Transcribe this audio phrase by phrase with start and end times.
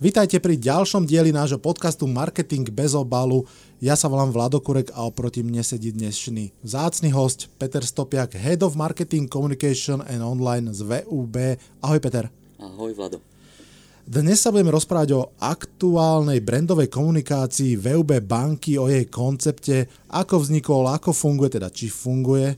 [0.00, 3.44] Vítajte pri ďalšom dieli nášho podcastu Marketing bez obalu.
[3.84, 8.64] Ja sa volám Vlado Kurek a oproti mne sedí dnešný vzácny host Peter Stopiak, Head
[8.64, 11.36] of Marketing Communication and Online z VUB.
[11.84, 12.32] Ahoj Peter.
[12.56, 13.20] Ahoj Vlado.
[14.08, 19.84] Dnes sa budeme rozprávať o aktuálnej brandovej komunikácii VUB banky, o jej koncepte,
[20.16, 22.56] ako vznikol, ako funguje, teda či funguje,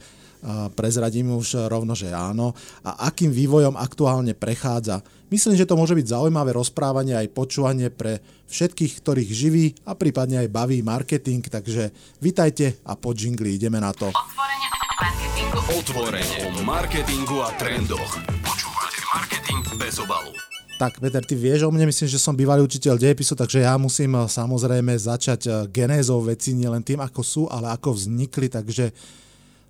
[0.79, 2.55] prezradím už rovno, že áno,
[2.87, 5.03] a akým vývojom aktuálne prechádza.
[5.33, 8.21] Myslím, že to môže byť zaujímavé rozprávanie aj počúvanie pre
[8.53, 11.89] všetkých, ktorých živí a prípadne aj baví marketing, takže
[12.21, 14.13] vitajte a po džingli ideme na to.
[14.13, 15.57] Otvorenie o marketingu.
[15.73, 18.13] Otvorenie o marketingu a trendoch.
[18.45, 20.37] Počúvate marketing bez obalu.
[20.77, 24.13] Tak, Peter, ty vieš o mne, myslím, že som bývalý učiteľ dejepisu, takže ja musím
[24.21, 28.93] eh, samozrejme začať eh, genézou veci, nielen tým, ako sú, ale ako vznikli, takže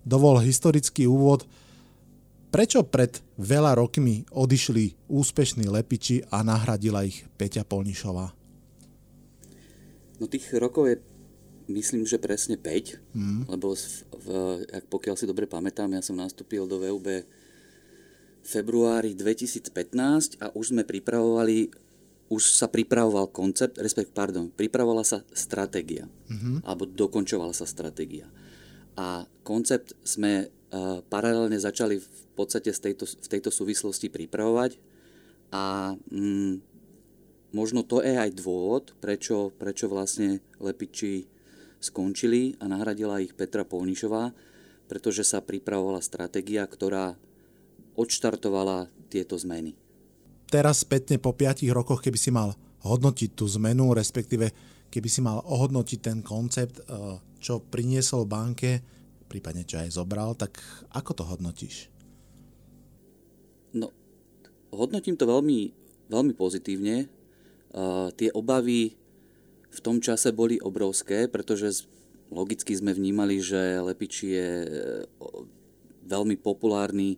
[0.02, 1.46] dovol historický úvod.
[2.52, 8.28] Prečo pred veľa rokmi odišli úspešní lepiči a nahradila ich Peťa Polnišová?
[10.20, 10.96] No tých rokov je
[11.72, 13.40] myslím, že presne 5, mm.
[13.48, 14.28] lebo v, v,
[14.68, 17.24] ak pokiaľ si dobre pamätám, ja som nastúpil do VUB
[18.44, 21.72] februári 2015 a už sme pripravovali,
[22.28, 26.68] už sa pripravoval koncept, respekt, pardon, pripravovala sa stratégia, mm-hmm.
[26.68, 28.28] alebo dokončovala sa stratégia.
[29.00, 34.76] A koncept sme uh, paralelne začali v podstate z tejto, v tejto súvislosti pripravovať
[35.52, 36.54] a mm,
[37.52, 41.28] možno to je aj dôvod, prečo, prečo vlastne Lepiči
[41.82, 44.32] skončili a nahradila ich Petra Polnišová,
[44.88, 47.18] pretože sa pripravovala stratégia, ktorá
[47.98, 49.76] odštartovala tieto zmeny.
[50.48, 54.52] Teraz spätne po 5 rokoch, keby si mal hodnotiť tú zmenu, respektíve
[54.92, 56.84] keby si mal ohodnotiť ten koncept, eh,
[57.40, 58.84] čo priniesol banke,
[59.28, 60.60] prípadne čo aj zobral, tak
[60.92, 61.88] ako to hodnotíš?
[63.72, 63.88] No,
[64.72, 65.72] hodnotím to veľmi,
[66.12, 67.08] veľmi pozitívne.
[67.72, 68.96] Uh, tie obavy
[69.72, 71.88] v tom čase boli obrovské, pretože
[72.32, 75.04] logicky sme vnímali, že Lepiči je eh,
[76.08, 77.16] veľmi populárny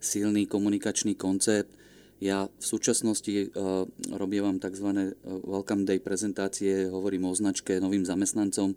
[0.00, 1.72] silný komunikačný koncept.
[2.20, 3.84] Ja v súčasnosti uh,
[4.16, 4.88] robievam tzv.
[4.92, 5.12] Eh,
[5.44, 8.76] welcome day prezentácie, hovorím o značke novým zamestnancom.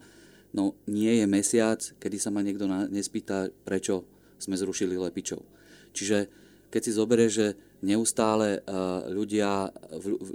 [0.55, 4.07] No nie je mesiac, kedy sa ma niekto na, nespýta, prečo
[4.39, 5.43] sme zrušili lepičov.
[5.91, 10.29] Čiže keď si zoberie, že neustále uh, ľudia, v, v,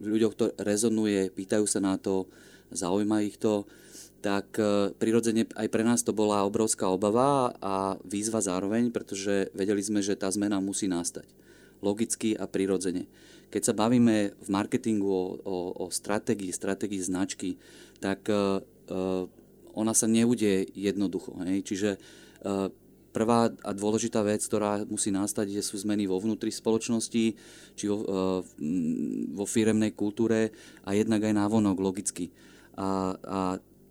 [0.00, 2.26] v ľuďoch to rezonuje, pýtajú sa na to,
[2.72, 3.68] zaujíma ich to,
[4.22, 9.82] tak e, prirodzene aj pre nás to bola obrovská obava a výzva zároveň, pretože vedeli
[9.82, 11.26] sme, že tá zmena musí nastať.
[11.82, 13.10] Logicky a prirodzene.
[13.50, 17.58] Keď sa bavíme v marketingu o, o, o stratégii, stratégii značky,
[17.98, 18.62] tak uh,
[19.74, 21.36] ona sa neudeje jednoducho.
[21.42, 21.66] Hej?
[21.66, 22.70] Čiže uh,
[23.12, 27.24] prvá a dôležitá vec, ktorá musí nastať, sú zmeny vo vnútri spoločnosti,
[27.76, 28.40] či vo, uh,
[29.36, 30.50] vo firemnej kultúre
[30.82, 32.32] a jednak aj návonok logicky.
[32.74, 33.40] A, a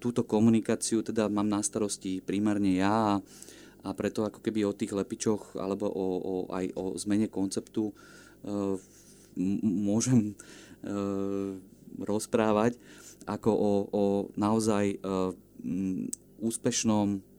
[0.01, 3.21] túto komunikáciu teda mám na starosti primárne ja a,
[3.85, 7.93] a preto ako keby o tých lepičoch alebo o, o, aj o zmene konceptu e,
[9.61, 10.33] môžem
[10.81, 10.93] e,
[12.01, 12.81] rozprávať
[13.29, 14.03] ako o, o
[14.33, 14.97] naozaj e,
[16.41, 17.30] úspešnom e,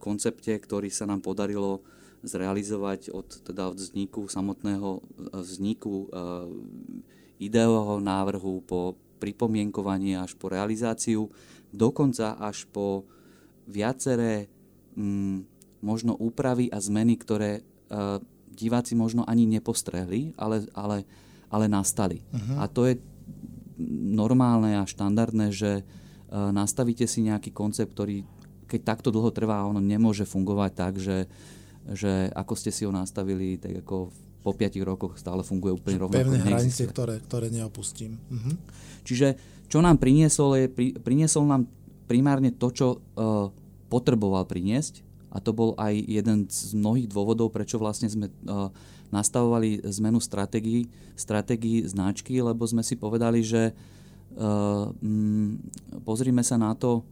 [0.00, 1.84] koncepte, ktorý sa nám podarilo
[2.24, 5.00] zrealizovať od, teda vzniku samotného e,
[5.38, 6.06] vzniku e,
[7.38, 11.30] ideového návrhu po pripomienkovanie až po realizáciu
[11.74, 13.04] dokonca až po
[13.68, 14.48] viaceré
[14.96, 15.44] mm,
[15.84, 18.18] možno úpravy a zmeny, ktoré uh,
[18.50, 21.06] diváci možno ani nepostrehli, ale, ale,
[21.52, 22.24] ale nastali.
[22.34, 22.58] Uh-huh.
[22.58, 22.98] A to je
[24.10, 28.26] normálne a štandardné, že uh, nastavíte si nejaký koncept, ktorý
[28.68, 31.24] keď takto dlho trvá, ono nemôže fungovať tak, že,
[31.88, 34.12] že ako ste si ho nastavili, tak ako
[34.44, 36.20] po 5 rokoch stále funguje úplne rovnako.
[36.22, 38.20] Pevné hranice, ktoré, ktoré neopustím.
[38.30, 38.54] Uh-huh.
[39.02, 39.34] Čiže
[39.68, 41.66] čo nám priniesol, je, pri, priniesol nám
[42.08, 43.52] primárne to, čo uh,
[43.92, 48.72] potreboval priniesť a to bol aj jeden z mnohých dôvodov, prečo vlastne sme uh,
[49.12, 55.50] nastavovali zmenu stratégií, stratégií značky, lebo sme si povedali, že uh, mm,
[56.04, 57.04] pozrime sa na to,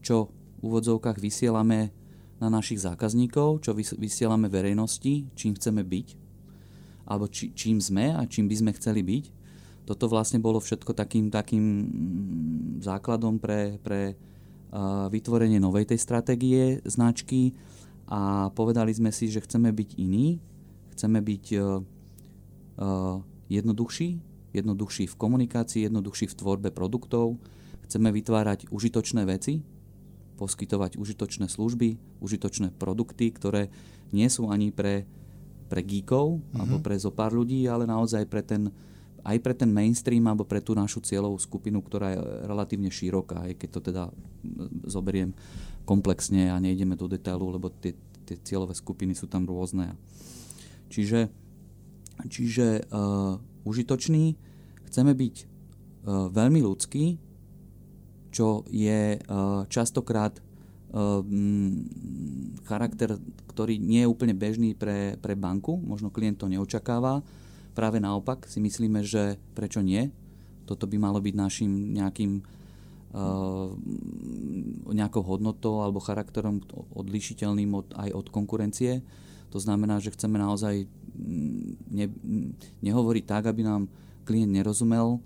[0.00, 0.32] čo
[0.62, 1.92] úvodzovkách vysielame
[2.40, 6.08] na našich zákazníkov, čo vysielame verejnosti, čím chceme byť,
[7.04, 9.24] alebo či, čím sme a čím by sme chceli byť.
[9.84, 14.16] Toto vlastne bolo všetko takým, takým mm, základom pre, pre
[15.10, 17.54] vytvorenie novej tej stratégie značky.
[18.10, 20.42] A povedali sme si, že chceme byť iní,
[20.94, 21.78] chceme byť uh,
[22.78, 23.16] uh,
[23.46, 24.18] jednoduchší,
[24.50, 27.38] jednoduchší v komunikácii, jednoduchší v tvorbe produktov,
[27.86, 29.62] chceme vytvárať užitočné veci,
[30.40, 33.68] poskytovať užitočné služby, užitočné produkty, ktoré
[34.16, 35.04] nie sú ani pre,
[35.68, 36.56] pre geekov mm-hmm.
[36.56, 38.72] alebo pre zo pár ľudí, ale naozaj pre ten
[39.20, 43.52] aj pre ten mainstream alebo pre tú našu cieľovú skupinu, ktorá je relatívne široká, aj
[43.60, 44.02] keď to teda
[44.88, 45.36] zoberiem
[45.84, 47.92] komplexne a nejdeme do detailu, lebo tie,
[48.24, 49.92] tie cieľové skupiny sú tam rôzne.
[50.88, 51.28] Čiže,
[52.32, 53.36] čiže uh,
[53.68, 54.40] užitočný,
[54.88, 55.46] chceme byť uh,
[56.32, 57.20] veľmi ľudský,
[58.30, 61.22] čo je uh, častokrát uh,
[62.64, 63.18] charakter,
[63.50, 67.22] ktorý nie je úplne bežný pre, pre banku, možno klient to neočakáva,
[67.70, 70.10] Práve naopak si myslíme, že prečo nie?
[70.66, 72.42] Toto by malo byť našim nejakým
[73.14, 73.70] uh,
[74.90, 76.60] nejakou hodnotou alebo charakterom
[76.94, 79.00] odlišiteľným od, aj od konkurencie.
[79.54, 80.86] To znamená, že chceme naozaj
[81.16, 82.06] mm, ne,
[82.82, 83.88] nehovoriť tak, aby nám
[84.26, 85.18] klient nerozumel.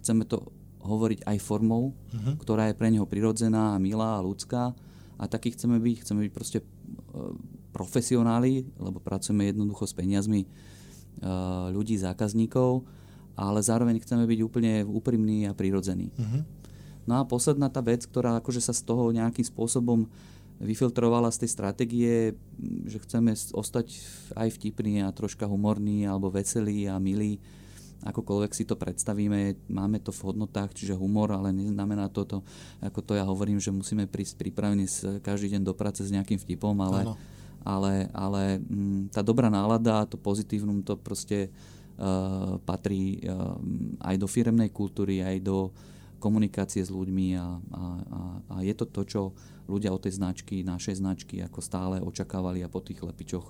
[0.00, 0.53] Chceme to
[0.84, 2.36] hovoriť aj formou, uh-huh.
[2.38, 4.76] ktorá je pre neho prirodzená, milá a ľudská.
[5.16, 5.96] A taký chceme byť.
[6.04, 7.32] Chceme byť proste uh,
[7.72, 10.44] profesionáli, lebo pracujeme jednoducho s peniazmi
[11.22, 12.82] Eh, ľudí, zákazníkov,
[13.38, 16.10] ale zároveň chceme byť úplne úprimní a prirodzení.
[16.10, 16.42] Uh-huh.
[17.06, 20.10] No a posledná tá vec, ktorá akože sa z toho nejakým spôsobom
[20.58, 22.14] vyfiltrovala z tej stratégie,
[22.84, 23.94] že chceme ostať
[24.34, 27.38] aj vtipný a troška humorný alebo veselý a milý,
[28.04, 32.38] akokoľvek si to predstavíme, máme to v hodnotách, čiže humor, ale neznamená to, to
[32.84, 34.84] ako to ja hovorím, že musíme prísť pripravení
[35.24, 37.16] každý deň do práce s nejakým vtipom, ale ano
[37.64, 43.56] ale, ale m, mm, tá dobrá nálada, to pozitívnum, to proste uh, patrí uh,
[44.04, 45.72] aj do firemnej kultúry, aj do
[46.20, 49.20] komunikácie s ľuďmi a, a, a, a je to to, čo
[49.68, 53.48] ľudia od tej značky, našej značky ako stále očakávali a po tých lepičoch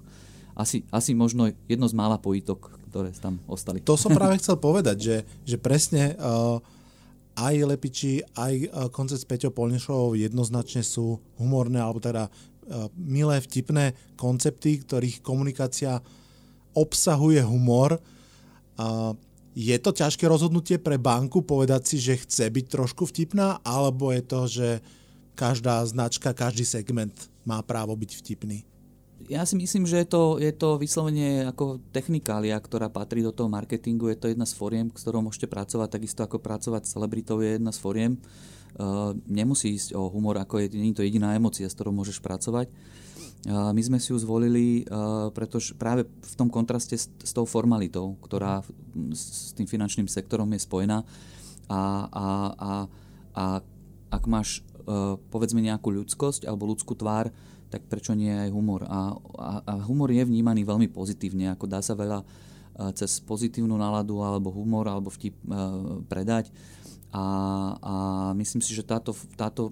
[0.54, 3.82] asi, asi možno jedno z mála pojitok, ktoré tam ostali.
[3.82, 6.62] To som práve chcel povedať, že, že presne uh,
[7.34, 12.30] aj Lepiči, aj uh, koncert s Peťou Polnešovou jednoznačne sú humorné, alebo teda
[12.64, 16.00] E, milé, vtipné koncepty, ktorých komunikácia
[16.72, 18.00] obsahuje humor.
[19.54, 24.22] Je to ťažké rozhodnutie pre banku povedať si, že chce byť trošku vtipná, alebo je
[24.26, 24.68] to, že
[25.38, 27.14] každá značka, každý segment
[27.46, 28.66] má právo byť vtipný?
[29.28, 33.48] Ja si myslím, že je to, je to vyslovene ako technikália, ktorá patrí do toho
[33.48, 34.12] marketingu.
[34.12, 37.56] Je to jedna z foriem, s ktorou môžete pracovať, takisto ako pracovať s celebritou je
[37.56, 38.12] jedna z foriem.
[38.74, 42.18] Uh, nemusí ísť o humor, ako je, nie je to jediná emocia, s ktorou môžeš
[42.18, 42.68] pracovať.
[43.46, 47.46] Uh, my sme si ju zvolili, uh, pretože práve v tom kontraste s, s tou
[47.46, 48.66] formalitou, ktorá
[49.14, 51.06] s tým finančným sektorom je spojená
[51.70, 51.82] a,
[52.12, 52.26] a,
[52.58, 52.72] a,
[53.32, 53.44] a
[54.10, 54.60] ak máš
[55.32, 57.32] povedzme nejakú ľudskosť alebo ľudskú tvár,
[57.74, 58.86] tak prečo nie aj humor?
[58.86, 62.22] A, a, a humor je vnímaný veľmi pozitívne, ako dá sa veľa
[62.94, 65.34] cez pozitívnu náladu alebo humor alebo vtip
[66.10, 66.50] predať
[67.14, 67.24] a,
[67.78, 67.94] a
[68.34, 69.70] myslím si, že táto, táto,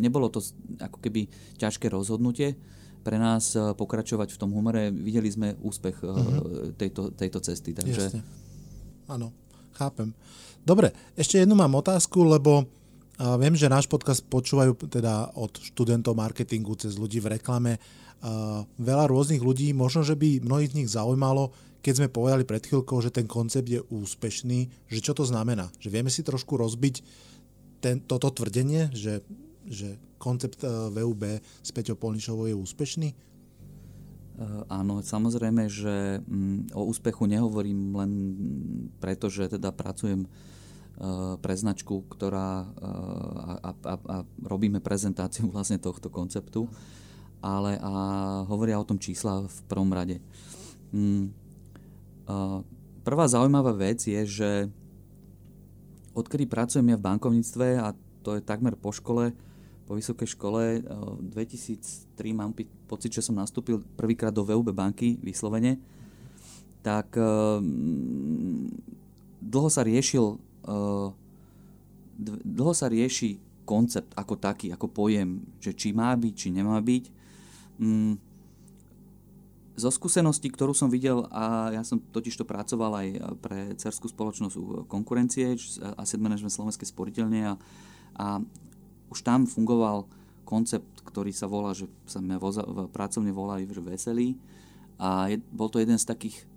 [0.00, 0.40] nebolo to
[0.80, 1.28] ako keby
[1.60, 2.56] ťažké rozhodnutie
[3.04, 4.88] pre nás e, pokračovať v tom humore.
[4.88, 6.72] Videli sme úspech uh-huh.
[6.80, 7.76] tejto, tejto cesty.
[7.76, 8.16] Takže...
[8.16, 8.24] Jasne.
[9.12, 9.36] Áno,
[9.76, 10.16] chápem.
[10.64, 12.64] Dobre, ešte jednu mám otázku, lebo
[13.20, 17.76] viem, že náš podcast počúvajú teda od študentov marketingu cez ľudí v reklame.
[18.80, 23.00] Veľa rôznych ľudí, možno, že by mnohých z nich zaujímalo, keď sme povedali pred chvíľkou,
[23.00, 25.72] že ten koncept je úspešný, že čo to znamená?
[25.80, 27.00] Že vieme si trošku rozbiť
[27.80, 29.24] ten, toto tvrdenie, že,
[29.64, 33.10] že koncept eh, VUB s Peťou Polnišovou je úspešný?
[34.40, 38.12] Uh, áno, samozrejme, že um, o úspechu nehovorím len
[38.96, 40.24] preto, že teda pracujem
[41.40, 46.68] pre značku, ktorá uh, a, a, a robíme prezentáciu vlastne tohto konceptu,
[47.40, 47.92] ale a
[48.44, 50.20] hovoria o tom čísla v prvom rade.
[50.92, 51.32] Um,
[53.00, 54.50] Prvá zaujímavá vec je, že
[56.12, 59.32] odkedy pracujem ja v bankovníctve a to je takmer po škole,
[59.88, 62.52] po vysokej škole, 2003 mám
[62.84, 65.80] pocit, že som nastúpil prvýkrát do VUB banky vyslovene,
[66.84, 67.16] tak
[69.40, 70.36] dlho sa riešil
[72.44, 77.04] dlho sa rieši koncept ako taký, ako pojem, že či má byť, či nemá byť.
[77.80, 78.18] Mm,
[79.80, 83.08] zo skúseností, ktorú som videl, a ja som totiž to pracoval aj
[83.40, 85.56] pre cerskú spoločnosť konkurencie,
[85.96, 87.54] Asset Management Slovenskej sporiteľne a,
[88.20, 88.26] a
[89.08, 90.04] už tam fungoval
[90.44, 94.34] koncept, ktorý sa volá, že sa mňa voza, pracovne volá že veselý
[94.98, 96.49] a je, bol to jeden z takých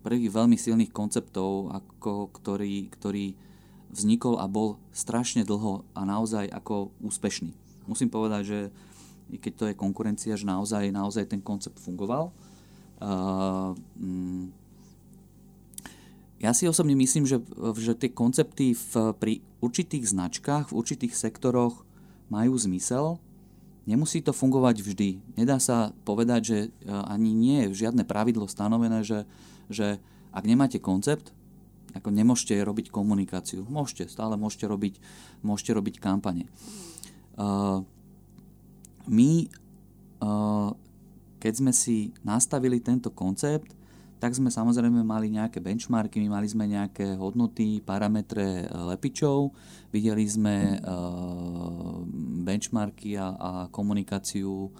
[0.00, 3.36] prvých veľmi silných konceptov, ako, ktorý, ktorý
[3.92, 7.52] vznikol a bol strašne dlho a naozaj ako úspešný.
[7.86, 8.60] Musím povedať, že
[9.30, 12.30] i keď to je konkurencia, že naozaj, naozaj ten koncept fungoval.
[12.96, 14.54] Uh, mm,
[16.40, 17.40] ja si osobne myslím, že,
[17.80, 21.82] že tie koncepty v, pri určitých značkách, v určitých sektoroch
[22.28, 23.18] majú zmysel.
[23.86, 25.38] Nemusí to fungovať vždy.
[25.38, 26.58] Nedá sa povedať, že
[26.90, 29.22] ani nie je žiadne pravidlo stanovené, že,
[29.70, 30.02] že
[30.34, 31.30] ak nemáte koncept,
[31.96, 33.64] ako nemôžete robiť komunikáciu.
[33.64, 35.00] Môžete, stále môžete robiť,
[35.40, 36.44] môžete robiť kampane.
[37.38, 37.80] Uh,
[39.08, 39.48] my,
[40.20, 40.76] uh,
[41.40, 43.72] keď sme si nastavili tento koncept,
[44.16, 49.52] tak sme samozrejme mali nejaké benchmarky, my mali sme nejaké hodnoty, parametre lepičov,
[49.92, 52.00] videli sme uh,
[52.48, 54.72] benchmarky a, a komunikáciu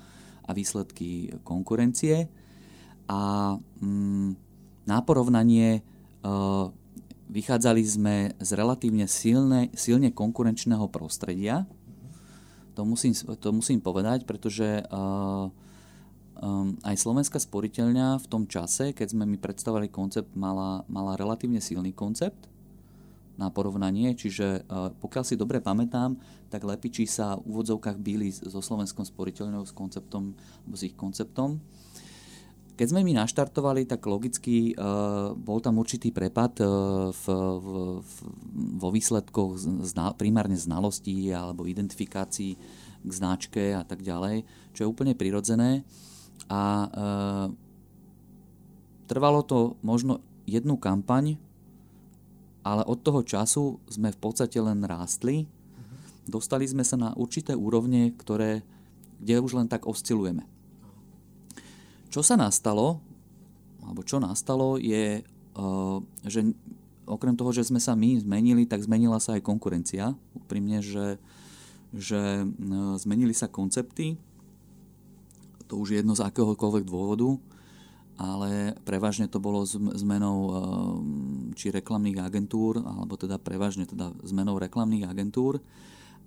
[0.46, 2.32] a výsledky konkurencie
[3.12, 4.32] a um,
[4.86, 5.82] na porovnanie
[6.24, 6.70] uh,
[7.28, 11.66] vychádzali sme z relatívne silne, silne konkurenčného prostredia.
[12.78, 15.50] To musím, to musím povedať, pretože uh,
[16.36, 21.64] Um, aj Slovenská sporiteľňa v tom čase, keď sme mi predstavovali koncept, mala, mala relatívne
[21.64, 22.52] silný koncept
[23.40, 26.12] na porovnanie, čiže uh, pokiaľ si dobre pamätám,
[26.52, 30.36] tak Lepiči sa v úvodzovkách byli so Slovenskou sporiteľňou s konceptom,
[30.76, 31.56] s ich konceptom.
[32.76, 37.66] Keď sme my naštartovali, tak logicky uh, bol tam určitý prepad uh, v, v,
[38.04, 38.14] v,
[38.76, 39.56] vo výsledkoch
[39.88, 42.60] zna, primárne znalostí alebo identifikácií
[43.00, 44.44] k značke a tak ďalej,
[44.76, 45.88] čo je úplne prirodzené.
[46.46, 46.88] A e,
[49.10, 51.38] trvalo to možno jednu kampaň,
[52.66, 55.46] ale od toho času sme v podstate len rástli.
[56.26, 58.66] Dostali sme sa na určité úrovne, ktoré,
[59.22, 60.42] kde už len tak oscilujeme.
[62.10, 62.98] Čo sa nastalo,
[63.86, 65.60] alebo čo nastalo, je, e,
[66.26, 66.42] že
[67.06, 70.18] okrem toho, že sme sa my zmenili, tak zmenila sa aj konkurencia.
[70.34, 71.22] Úprimne, že,
[71.94, 72.46] že e,
[72.98, 74.18] zmenili sa koncepty,
[75.66, 77.36] to už je jedno z akéhokoľvek dôvodu,
[78.16, 80.54] ale prevažne to bolo zmenou eh,
[81.58, 85.60] či reklamných agentúr, alebo teda prevažne teda zmenou reklamných agentúr.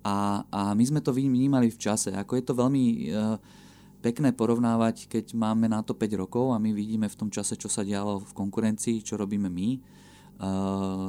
[0.00, 2.12] A, a my sme to vnímali v čase.
[2.16, 2.96] Ako je to veľmi e,
[4.00, 7.68] pekné porovnávať, keď máme na to 5 rokov a my vidíme v tom čase, čo
[7.68, 9.68] sa dialo v konkurencii, čo robíme my.
[9.76, 9.78] E,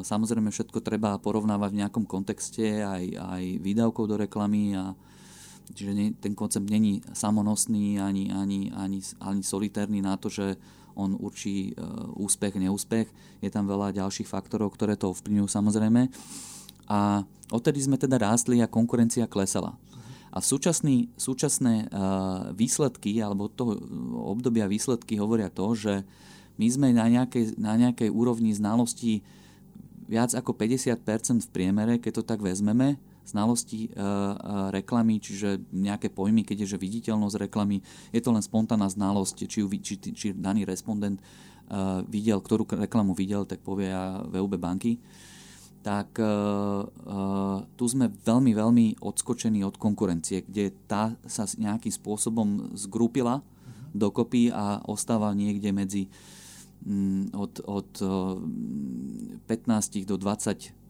[0.03, 4.91] samozrejme všetko treba porovnávať v nejakom kontexte, aj, aj výdavkov do reklamy a,
[5.71, 10.59] Čiže nie, ten koncept není samonosný ani, ani, ani, ani solitárny na to, že
[10.95, 11.73] on určí e,
[12.19, 13.07] úspech, neúspech.
[13.39, 16.11] Je tam veľa ďalších faktorov, ktoré to ovplyvňujú samozrejme.
[16.91, 19.79] A odtedy sme teda rástli a konkurencia klesala.
[20.31, 23.75] A súčasný, súčasné uh, výsledky, alebo toho
[24.31, 26.07] obdobia výsledky hovoria to, že
[26.55, 29.27] my sme na nejakej, na nejakej úrovni znalosti
[30.07, 31.03] viac ako 50%
[31.47, 36.81] v priemere, keď to tak vezmeme, znalosti uh, reklamy, čiže nejaké pojmy, keď je že
[36.81, 42.65] viditeľnosť reklamy, je to len spontánna znalosť, či, či, či daný respondent uh, videl, ktorú
[42.77, 44.97] reklamu videl, tak povie ja VUB banky,
[45.81, 46.13] tak
[47.73, 53.89] tu sme veľmi, veľmi odskočení od konkurencie, kde tá sa nejakým spôsobom zgrupila uh-huh.
[53.89, 56.05] dokopy a ostáva niekde medzi
[56.85, 58.01] Mm, od, od
[59.47, 60.80] 15 do 27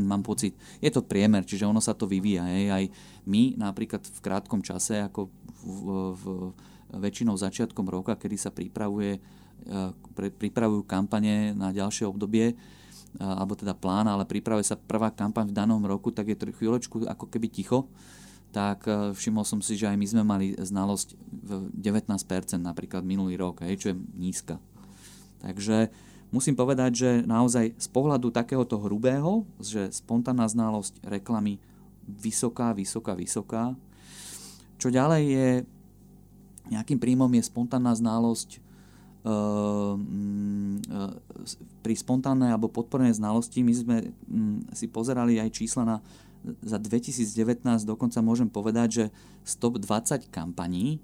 [0.00, 0.56] mám pocit.
[0.80, 2.48] Je to priemer, čiže ono sa to vyvíja.
[2.48, 2.64] Hej.
[2.72, 2.84] Aj
[3.28, 5.28] my napríklad v krátkom čase, ako
[5.62, 5.78] v,
[6.16, 6.22] v,
[6.96, 9.20] väčšinou začiatkom roka, kedy sa pripravuje,
[9.68, 12.54] e, pripravujú kampane na ďalšie obdobie, e,
[13.20, 17.28] alebo teda plán, ale pripravuje sa prvá kampaň v danom roku, tak je chvíľočku ako
[17.28, 17.86] keby ticho
[18.56, 22.08] tak e, všimol som si, že aj my sme mali znalosť v 19%
[22.56, 24.56] napríklad minulý rok, hej, čo je nízka.
[25.44, 25.92] Takže
[26.30, 31.58] musím povedať, že naozaj z pohľadu takéhoto hrubého, že spontánna znalosť reklamy
[32.06, 33.74] vysoká, vysoká, vysoká.
[34.78, 35.48] Čo ďalej je,
[36.70, 38.64] nejakým príjmom je spontánna znalosť
[39.26, 41.10] Uh, uh,
[41.82, 43.96] pri spontánnej alebo podpornej znalosti my sme
[44.30, 45.96] um, si pozerali aj čísla na
[46.62, 49.04] za 2019 dokonca môžem povedať, že
[49.42, 51.02] z top 20 kampaní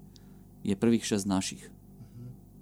[0.63, 1.72] je prvých 6 našich.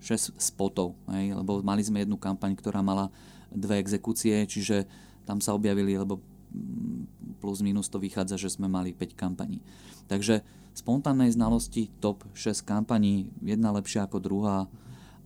[0.02, 3.14] 6 spotov, hej, lebo mali sme jednu kampaň, ktorá mala
[3.54, 4.90] dve exekúcie, čiže
[5.30, 6.18] tam sa objavili, lebo
[7.40, 9.62] plus minus to vychádza, že sme mali 5 kampaní.
[10.10, 10.44] Takže
[10.74, 14.58] spontánnej znalosti top 6 kampaní, jedna lepšia ako druhá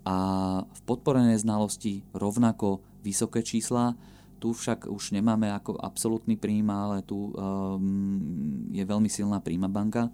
[0.05, 0.17] a
[0.61, 3.97] v podporenej znalosti rovnako vysoké čísla,
[4.37, 10.11] tu však už nemáme ako absolútny príjma, ale tu um, je veľmi silná príjma banka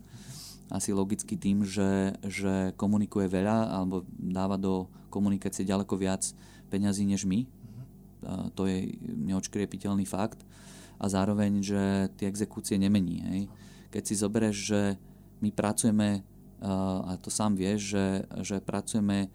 [0.71, 6.31] asi logicky tým, že, že komunikuje veľa alebo dáva do komunikácie ďaleko viac
[6.71, 7.43] peňazí než my.
[8.23, 10.47] A to je neočkriepiteľný fakt.
[11.01, 13.17] A zároveň, že tie exekúcie nemení.
[13.27, 13.41] Hej.
[13.91, 14.81] Keď si zoberieš, že
[15.43, 16.23] my pracujeme,
[16.61, 18.05] a to sám vieš, že,
[18.45, 19.27] že pracujeme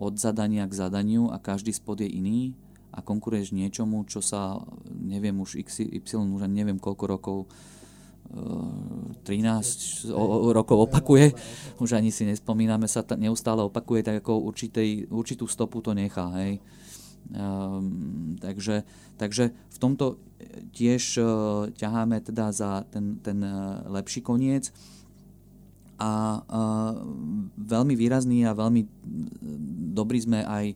[0.00, 2.56] od zadania k zadaniu a každý spod je iný
[2.90, 4.58] a konkuruješ niečomu, čo sa,
[4.88, 7.38] neviem už už neviem koľko rokov
[8.32, 10.08] 13
[10.56, 11.36] rokov opakuje,
[11.78, 16.32] už ani si nespomíname, sa neustále opakuje, tak ako určitej, určitú stopu to nechá.
[16.40, 16.58] Hej.
[17.32, 18.82] Um, takže,
[19.16, 20.18] takže v tomto
[20.74, 21.24] tiež uh,
[21.70, 24.74] ťaháme teda za ten, ten uh, lepší koniec
[26.02, 26.92] a uh,
[27.56, 28.82] veľmi výrazný a veľmi
[29.94, 30.74] dobrý sme aj,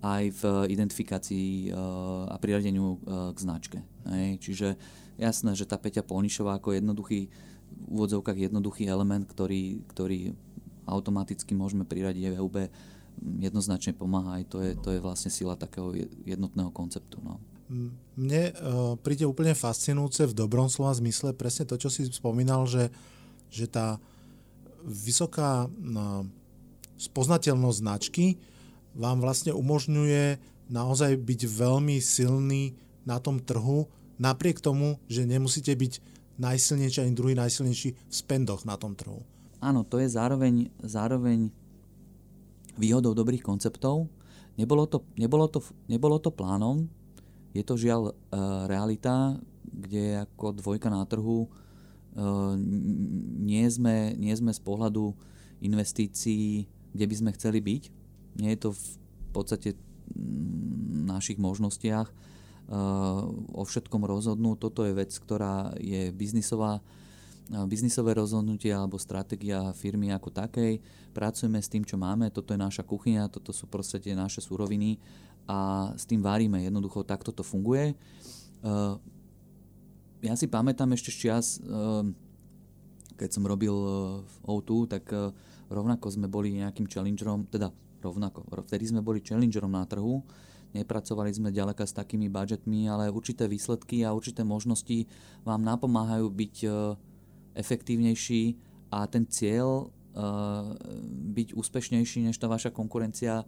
[0.00, 0.42] aj v
[0.72, 3.78] identifikácii uh, a priradeniu uh, k značke.
[4.08, 4.40] Hej.
[4.40, 4.68] Čiže
[5.22, 7.30] jasné, že tá Peťa Polnišová ako jednoduchý
[7.72, 10.36] v úvodzovkách jednoduchý element, ktorý, ktorý
[10.84, 12.68] automaticky môžeme priradiť VUB,
[13.40, 14.42] jednoznačne pomáha.
[14.42, 15.94] Aj to je, to je vlastne sila takého
[16.26, 17.22] jednotného konceptu.
[17.22, 17.38] No.
[18.18, 22.92] Mne uh, príde úplne fascinujúce v dobrom slova zmysle presne to, čo si spomínal, že,
[23.48, 23.96] že tá
[24.84, 26.26] vysoká uh,
[27.00, 28.36] spoznateľnosť značky
[28.92, 30.36] vám vlastne umožňuje
[30.68, 32.76] naozaj byť veľmi silný
[33.08, 33.88] na tom trhu,
[34.18, 35.92] napriek tomu, že nemusíte byť
[36.40, 39.22] najsilnejší ani druhý najsilnejší v spendoch na tom trhu.
[39.62, 41.52] Áno, to je zároveň, zároveň
[42.74, 44.08] výhodou dobrých konceptov.
[44.58, 46.88] Nebolo to, nebolo to, nebolo to plánom,
[47.52, 49.36] je to žiaľ uh, realita,
[49.68, 52.56] kde ako dvojka na trhu uh,
[53.44, 55.12] nie, sme, nie sme z pohľadu
[55.60, 57.82] investícií, kde by sme chceli byť.
[58.40, 58.84] Nie je to v
[59.36, 62.08] podstate v našich možnostiach
[63.52, 64.56] o všetkom rozhodnúť.
[64.56, 66.80] Toto je vec, ktorá je biznisová
[67.68, 70.80] biznisové rozhodnutie alebo stratégia firmy ako takej.
[71.12, 74.96] Pracujeme s tým, čo máme, toto je naša kuchyňa, toto sú proste tie naše suroviny
[75.44, 76.64] a s tým varíme.
[76.64, 77.92] Jednoducho takto to funguje.
[78.62, 78.96] Uh,
[80.22, 82.06] ja si pamätám ešte čas, uh,
[83.20, 83.74] keď som robil
[84.22, 85.04] v O2, tak
[85.68, 87.70] rovnako sme boli nejakým challengerom, teda
[88.02, 90.24] rovnako, vtedy sme boli challengerom na trhu,
[90.72, 95.06] nepracovali sme ďaleka s takými budžetmi, ale určité výsledky a určité možnosti
[95.44, 96.56] vám napomáhajú byť
[97.54, 98.56] efektívnejší
[98.92, 100.76] a ten cieľ uh,
[101.32, 103.44] byť úspešnejší než tá vaša konkurencia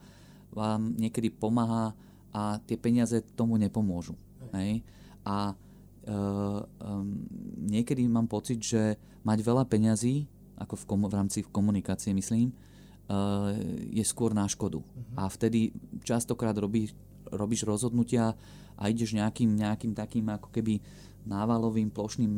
[0.54, 1.92] vám niekedy pomáha
[2.34, 4.16] a tie peniaze tomu nepomôžu.
[4.56, 4.82] Hej?
[5.26, 7.26] A uh, um,
[7.64, 10.26] niekedy mám pocit, že mať veľa peňazí,
[10.58, 13.54] ako v, komu- v rámci komunikácie myslím, uh,
[13.90, 14.80] je skôr na škodu.
[14.80, 15.14] Uh-huh.
[15.18, 16.90] A vtedy častokrát robí,
[17.32, 18.36] robíš rozhodnutia
[18.74, 20.82] a ideš nejakým, nejakým takým ako keby
[21.24, 22.32] návalovým plošným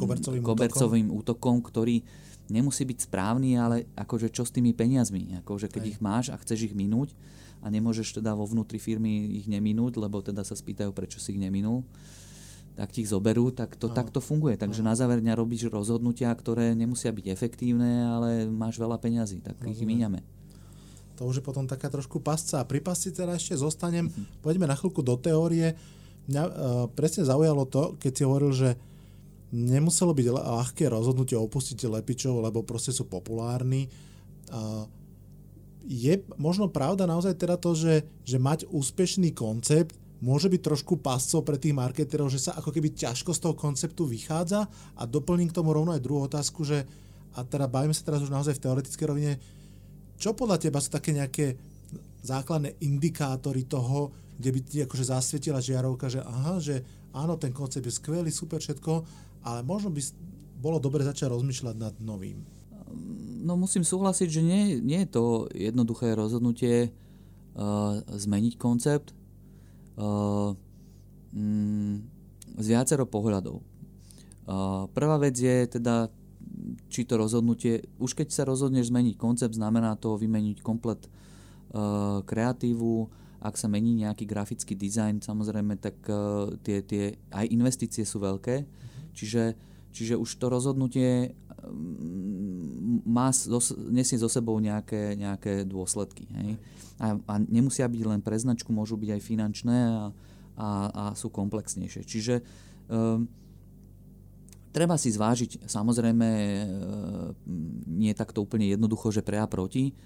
[0.00, 1.60] kobercovým, kobercovým útokom.
[1.60, 2.00] útokom, ktorý
[2.48, 5.36] nemusí byť správny, ale akože čo s tými peniazmi?
[5.44, 5.90] Akože keď Aj.
[5.92, 7.12] ich máš a chceš ich minúť
[7.60, 11.40] a nemôžeš teda vo vnútri firmy ich neminúť, lebo teda sa spýtajú, prečo si ich
[11.42, 11.82] neminul,
[12.76, 14.60] tak ti ich zoberú, tak to takto funguje.
[14.60, 14.92] Takže Aha.
[14.92, 19.72] na záver dňa robíš rozhodnutia, ktoré nemusia byť efektívne, ale máš veľa peňazí, tak Rozumiem.
[19.72, 20.20] ich míňame.
[21.16, 22.60] To už je potom taká trošku pasca.
[22.60, 24.08] A pri pasci teda ešte zostanem.
[24.08, 24.44] Uh-huh.
[24.44, 25.76] Poďme na chvíľku do teórie
[26.26, 26.50] mňa uh,
[26.90, 28.70] presne zaujalo to, keď si hovoril, že
[29.54, 33.86] nemuselo byť ľahké rozhodnutie opustiť lepičov, lebo proste sú populárni.
[34.50, 34.90] Uh,
[35.86, 41.46] je možno pravda naozaj teda to, že, že mať úspešný koncept môže byť trošku pascov
[41.46, 44.66] pre tých marketerov, že sa ako keby ťažko z toho konceptu vychádza
[44.98, 46.82] a doplním k tomu rovno aj druhú otázku, že
[47.36, 49.32] a teda bavíme sa teraz už naozaj v teoretickej rovine,
[50.16, 51.56] čo podľa teba sú také nejaké
[52.24, 56.84] základné indikátory toho, kde by ti akože zasvietila žiarovka, že aha, že
[57.16, 58.92] áno, ten koncept je skvelý, super všetko,
[59.46, 60.00] ale možno by
[60.60, 62.42] bolo dobre začať rozmýšľať nad novým.
[63.46, 65.24] No musím súhlasiť, že nie, nie je to
[65.54, 69.14] jednoduché rozhodnutie uh, zmeniť koncept
[69.96, 70.50] uh,
[71.30, 71.94] mm,
[72.58, 73.62] z viacero pohľadov.
[74.46, 76.10] Uh, prvá vec je teda,
[76.90, 83.06] či to rozhodnutie, už keď sa rozhodneš zmeniť koncept, znamená to vymeniť komplet uh, kreatívu,
[83.42, 88.66] ak sa mení nejaký grafický dizajn, samozrejme, tak uh, tie, tie aj investície sú veľké,
[89.14, 89.54] čiže,
[89.94, 93.30] čiže už to rozhodnutie um, má,
[93.92, 96.26] nesie so sebou nejaké, nejaké dôsledky.
[96.34, 96.50] Hej?
[96.98, 100.02] A, a nemusia byť len pre značku, môžu byť aj finančné a,
[100.56, 102.02] a, a sú komplexnejšie.
[102.02, 102.34] Čiže
[102.88, 103.28] um,
[104.76, 107.32] treba si zvážiť, samozrejme, uh,
[107.88, 109.96] nie je takto úplne jednoducho, že pre a proti,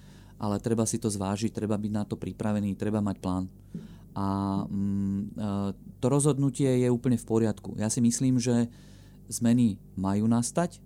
[0.40, 3.44] ale treba si to zvážiť, treba byť na to pripravený, treba mať plán.
[4.16, 4.26] A
[4.64, 4.74] e,
[6.00, 7.76] to rozhodnutie je úplne v poriadku.
[7.76, 8.72] Ja si myslím, že
[9.28, 10.80] zmeny majú nastať.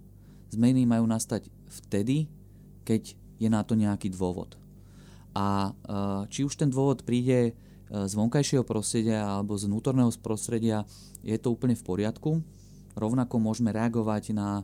[0.51, 2.27] Zmeny majú nastať vtedy,
[2.83, 4.59] keď je na to nejaký dôvod.
[5.39, 5.73] A e,
[6.35, 7.53] či už ten dôvod príde e,
[7.91, 10.83] z vonkajšieho prostredia alebo z vnútorného prostredia,
[11.23, 12.43] je to úplne v poriadku.
[12.95, 14.63] Rovnako môžeme reagovať na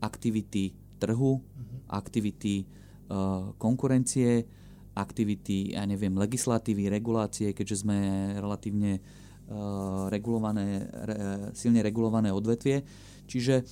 [0.00, 1.88] aktivity trhu, mhm.
[1.88, 2.68] aktivity
[3.10, 4.46] Eh, konkurencie,
[4.94, 7.98] aktivity, ja neviem, legislatívy, regulácie, keďže sme
[8.38, 9.02] relatívne
[10.14, 10.86] regulované,
[11.58, 12.86] silne regulované odvetvie.
[13.26, 13.66] Čiže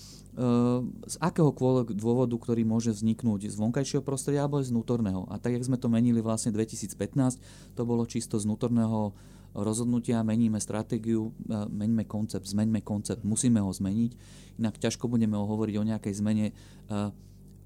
[1.07, 5.31] z akéhokoľvek dôvodu, ktorý môže vzniknúť z vonkajšieho prostredia alebo z vnútorného.
[5.31, 9.14] A tak, jak sme to menili vlastne 2015, to bolo čisto z vnútorného
[9.57, 11.33] rozhodnutia, meníme stratégiu,
[11.73, 14.13] meníme koncept, zmeňme koncept, musíme ho zmeniť,
[14.61, 16.47] inak ťažko budeme hovoriť o nejakej zmene.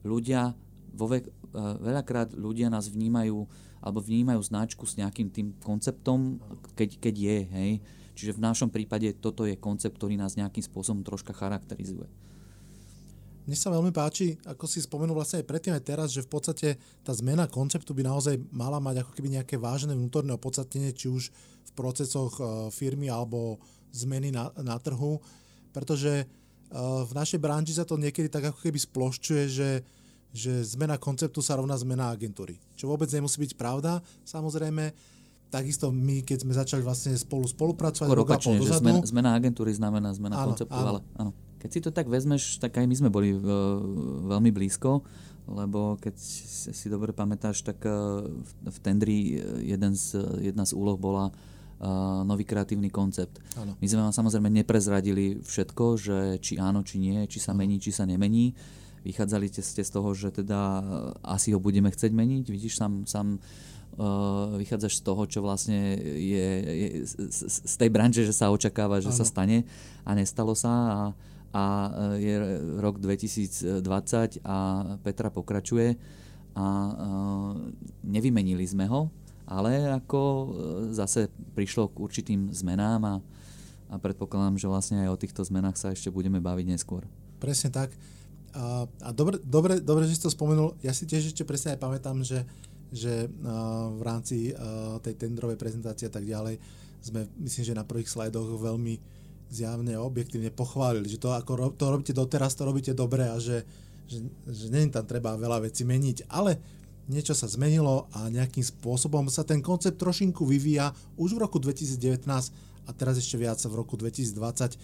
[0.02, 0.54] Ľudia,
[0.92, 1.30] vo vek,
[1.80, 3.46] veľakrát ľudia nás vnímajú
[3.82, 6.38] alebo vnímajú značku s nejakým tým konceptom,
[6.78, 7.72] keď, keď je, hej.
[8.14, 12.06] Čiže v našom prípade toto je koncept, ktorý nás nejakým spôsobom troška charakterizuje.
[13.42, 16.68] Mne sa veľmi páči, ako si spomenul vlastne aj predtým aj teraz, že v podstate
[17.02, 21.34] tá zmena konceptu by naozaj mala mať ako keby nejaké vážne vnútorné opodstatnenie, či už
[21.66, 23.58] v procesoch e, firmy alebo
[23.90, 25.18] zmeny na, na trhu,
[25.74, 26.26] pretože e,
[26.78, 29.70] v našej branži sa to niekedy tak ako keby splošťuje, že,
[30.30, 32.62] že zmena konceptu sa rovná zmena agentúry.
[32.78, 34.94] Čo vôbec nemusí byť pravda, samozrejme,
[35.52, 40.08] takisto my, keď sme začali vlastne spolu spolupracovať, Skôr opačne, že zmena, zmena agentúry znamená
[40.16, 40.88] zmena áno, konceptu, áno.
[40.88, 41.30] ale áno.
[41.62, 43.38] Keď si to tak vezmeš, tak aj my sme boli uh,
[44.26, 45.06] veľmi blízko,
[45.46, 46.14] lebo keď
[46.74, 48.26] si dobre pamätáš, tak uh,
[48.66, 53.38] v tendri jeden z, jedna z úloh bola uh, nový kreatívny koncept.
[53.54, 53.78] Ano.
[53.78, 57.94] My sme vám samozrejme neprezradili všetko, že či áno, či nie, či sa mení, či
[57.94, 58.58] sa nemení.
[59.06, 60.82] Vychádzali ste z toho, že teda
[61.26, 62.44] asi ho budeme chcieť meniť.
[62.50, 68.22] Vidíš, sám, sám uh, vychádzaš z toho, čo vlastne je, je z, z tej branže,
[68.22, 69.18] že sa očakáva, že ano.
[69.18, 69.66] sa stane
[70.06, 70.98] a nestalo sa a
[71.52, 71.64] a
[72.16, 72.34] e, je
[72.80, 74.56] rok 2020 a
[75.04, 76.00] Petra pokračuje
[76.56, 76.92] a e,
[78.08, 79.12] nevymenili sme ho,
[79.44, 80.46] ale ako e,
[80.96, 83.14] zase prišlo k určitým zmenám a,
[83.92, 87.04] a predpokladám, že vlastne aj o týchto zmenách sa ešte budeme baviť neskôr.
[87.36, 87.92] Presne tak.
[88.56, 90.76] A, a dobre, dobre, dobre, že si to spomenul.
[90.80, 92.44] Ja si tiež ešte presne aj pamätám, že,
[92.92, 93.28] že
[93.96, 94.52] v rámci
[95.00, 96.60] tej tendrovej prezentácie a tak ďalej
[97.00, 98.94] sme, myslím, že na prvých slajdoch veľmi
[99.52, 103.68] zjavne objektívne pochválili, že to ako to robíte doteraz, to robíte dobre a že,
[104.08, 106.56] že, že není tam treba veľa vecí meniť, ale
[107.12, 112.24] niečo sa zmenilo a nejakým spôsobom sa ten koncept trošinku vyvíja už v roku 2019
[112.88, 114.80] a teraz ešte viac v roku 2020.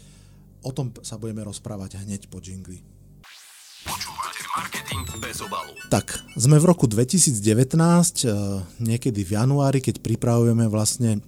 [0.67, 2.43] O tom sa budeme rozprávať hneď po.
[2.43, 5.71] Počúvate marketing bez obalu.
[5.87, 8.35] Tak, sme v roku 2019, eh,
[8.83, 11.23] niekedy v januári, keď pripravujeme vlastne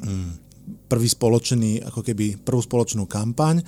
[0.00, 0.45] hm,
[0.86, 3.62] prvý spoločný, ako keby prvú spoločnú kampaň.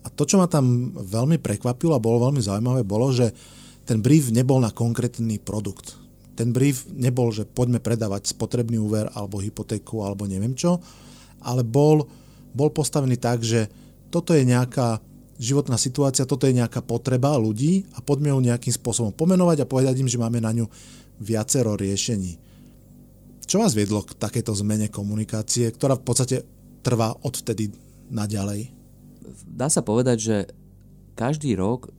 [0.00, 3.34] A to, čo ma tam veľmi prekvapilo a bolo veľmi zaujímavé, bolo, že
[3.84, 5.98] ten brief nebol na konkrétny produkt.
[6.38, 10.80] Ten brief nebol, že poďme predávať spotrebný úver alebo hypotéku alebo neviem čo,
[11.44, 12.08] ale bol,
[12.54, 13.68] bol postavený tak, že
[14.08, 15.04] toto je nejaká
[15.40, 20.00] životná situácia, toto je nejaká potreba ľudí a poďme ju nejakým spôsobom pomenovať a povedať
[20.00, 20.68] im, že máme na ňu
[21.20, 22.36] viacero riešení.
[23.44, 26.36] Čo vás viedlo k takejto zmene komunikácie, ktorá v podstate
[26.80, 27.72] trvá odvtedy
[28.08, 28.72] naďalej?
[29.46, 30.36] Dá sa povedať, že
[31.14, 31.92] každý rok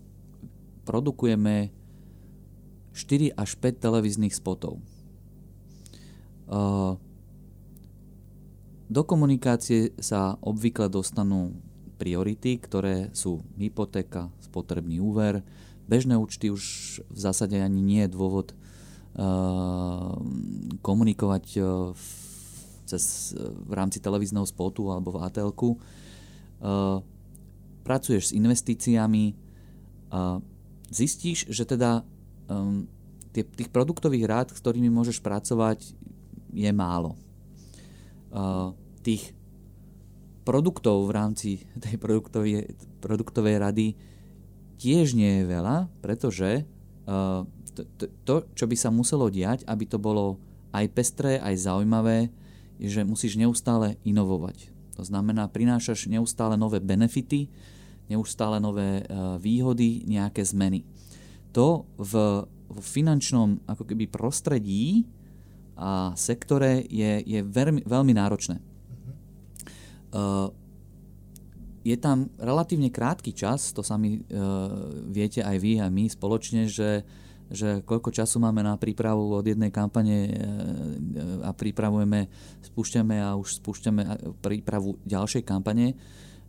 [0.83, 1.69] produkujeme
[2.91, 4.83] 4 až 5 televíznych spotov.
[8.91, 11.55] Do komunikácie sa obvykle dostanú
[11.95, 15.45] priority, ktoré sú hypotéka, spotrebný úver,
[15.87, 16.63] bežné účty už
[17.07, 18.51] v zásade ani nie je dôvod
[20.83, 21.45] komunikovať
[21.95, 22.05] v,
[22.91, 26.99] cez, e, v rámci televízneho spotu alebo v atl ehm,
[27.81, 29.33] pracuješ s investíciami,
[30.91, 32.03] zistíš, že teda
[32.51, 32.85] um,
[33.31, 35.95] tých produktových rád, s ktorými môžeš pracovať,
[36.51, 37.15] je málo.
[38.31, 39.31] Uh, tých
[40.43, 41.49] produktov v rámci
[41.83, 43.87] tej produktovej, produktovej rady
[44.75, 46.67] tiež nie je veľa, pretože
[47.07, 47.87] uh, to,
[48.27, 50.35] to, čo by sa muselo diať, aby to bolo
[50.75, 52.31] aj pestré, aj zaujímavé,
[52.81, 54.73] že musíš neustále inovovať.
[54.97, 57.47] To znamená, prinášaš neustále nové benefity,
[58.09, 60.83] neustále nové uh, výhody, nejaké zmeny.
[61.55, 65.07] To v, v finančnom ako keby prostredí
[65.79, 68.59] a sektore je, je veľmi, veľmi náročné.
[70.11, 70.51] Uh,
[71.81, 74.69] je tam relatívne krátky čas, to sami uh,
[75.09, 77.01] viete aj vy a my spoločne, že
[77.51, 80.31] že koľko času máme na prípravu od jednej kampane e,
[81.43, 82.31] a pripravujeme,
[82.63, 84.01] spúšťame a už spúšťame
[84.39, 85.99] prípravu ďalšej kampane,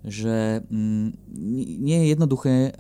[0.07, 1.07] že mm,
[1.83, 2.73] nie je jednoduché e,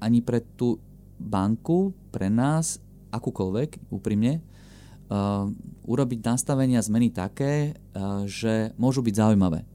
[0.00, 0.80] ani pre tú
[1.20, 2.80] banku, pre nás,
[3.12, 4.42] akúkoľvek, úprimne, e,
[5.84, 7.76] urobiť nastavenia zmeny také,
[8.24, 9.68] že môžu byť zaujímavé.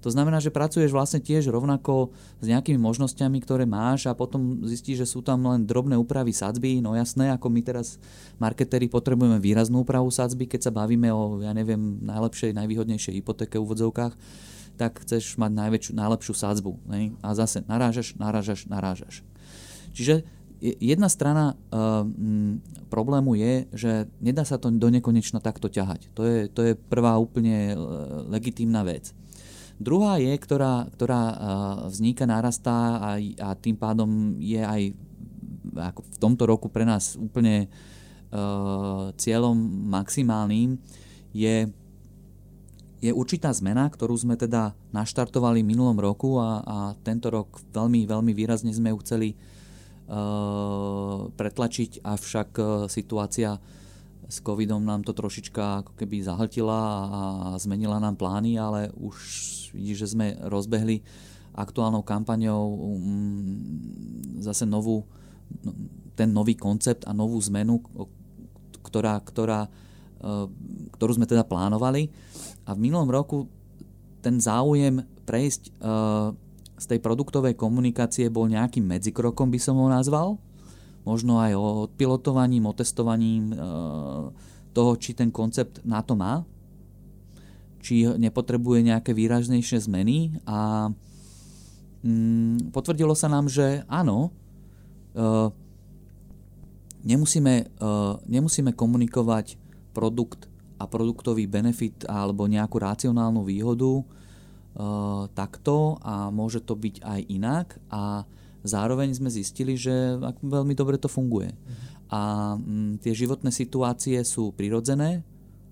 [0.00, 5.04] To znamená, že pracuješ vlastne tiež rovnako s nejakými možnosťami, ktoré máš a potom zistíš,
[5.04, 6.80] že sú tam len drobné úpravy sadzby.
[6.80, 8.00] No jasné, ako my teraz
[8.40, 13.64] marketeri potrebujeme výraznú úpravu sadzby, keď sa bavíme o, ja neviem, najlepšej, najvýhodnejšej hypotéke v
[13.64, 14.14] úvodzovkách
[14.80, 16.72] tak chceš mať najväčšiu, najlepšiu sadzbu.
[16.88, 17.12] Ne?
[17.20, 19.20] A zase narážaš, narážaš, narážaš.
[19.92, 20.24] Čiže
[20.60, 23.92] jedna strana uh, m, problému je, že
[24.24, 26.08] nedá sa to do nekonečna takto ťahať.
[26.16, 29.12] To je, to je prvá úplne uh, legitímna vec.
[29.80, 31.36] Druhá je, ktorá, ktorá uh,
[31.88, 34.92] vzniká, narastá a, a tým pádom je aj
[35.72, 37.72] ako v tomto roku pre nás úplne
[38.28, 39.56] uh, cieľom
[39.88, 40.76] maximálnym,
[41.32, 41.70] je,
[43.00, 48.32] je určitá zmena, ktorú sme teda naštartovali minulom roku a, a tento rok veľmi, veľmi
[48.34, 53.56] výrazne sme ju chceli uh, pretlačiť, avšak uh, situácia
[54.30, 57.20] s covidom nám to trošička ako keby zahltila a
[57.58, 59.16] zmenila nám plány, ale už
[59.74, 61.02] vidíš, že sme rozbehli
[61.50, 63.58] aktuálnou kampaňou um,
[64.38, 65.02] zase novú,
[65.66, 65.74] no,
[66.14, 67.82] ten nový koncept a novú zmenu,
[68.86, 70.46] ktorá, ktorá, uh,
[70.94, 72.06] ktorú sme teda plánovali.
[72.70, 73.50] A v minulom roku
[74.22, 76.30] ten záujem prejsť uh,
[76.80, 80.40] z tej produktovej komunikácie bol nejakým medzikrokom, by som ho nazval,
[81.04, 83.56] možno aj o odpilotovaním, o testovaním e,
[84.76, 86.44] toho, či ten koncept na to má,
[87.80, 90.92] či nepotrebuje nejaké výraznejšie zmeny a
[92.04, 94.28] mm, potvrdilo sa nám, že áno,
[95.16, 95.20] e,
[97.08, 97.92] nemusíme, e,
[98.28, 99.56] nemusíme komunikovať
[99.96, 100.46] produkt
[100.80, 104.00] a produktový benefit alebo nejakú racionálnu výhodu
[105.34, 108.22] takto a môže to byť aj inak a
[108.62, 111.52] zároveň sme zistili, že veľmi dobre to funguje.
[111.52, 111.76] Uh-huh.
[112.10, 112.20] A
[112.56, 115.24] m, mm, tie životné situácie sú prirodzené,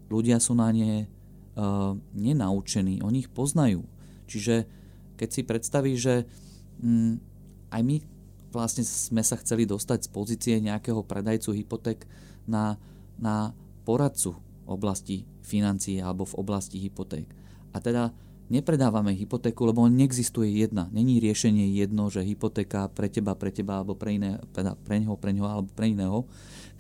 [0.09, 1.05] ľudia sú na ne
[1.59, 3.85] uh, nenaučení, oni ich poznajú.
[4.29, 4.65] Čiže
[5.19, 6.15] keď si predstavíš, že
[6.81, 7.15] m, mm,
[7.69, 7.97] aj my
[8.49, 12.09] vlastne sme sa chceli dostať z pozície nejakého predajcu hypoték
[12.49, 12.81] na,
[13.21, 13.53] na
[13.85, 17.29] poradcu oblasti financií alebo v oblasti hypoték.
[17.73, 18.13] A teda
[18.49, 20.89] nepredávame hypotéku, lebo neexistuje jedna.
[20.89, 25.15] Není riešenie jedno, že hypotéka pre teba, pre teba alebo pre, iné, teda pre neho,
[25.21, 26.25] pre neho alebo pre iného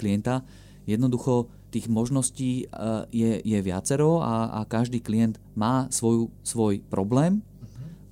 [0.01, 0.45] klienta.
[0.89, 2.67] Jednoducho tých možností e,
[3.13, 7.45] je, je viacero a, a každý klient má svoju, svoj problém,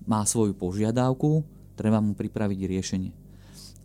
[0.04, 1.40] má svoju požiadavku,
[1.74, 3.12] treba mu pripraviť riešenie.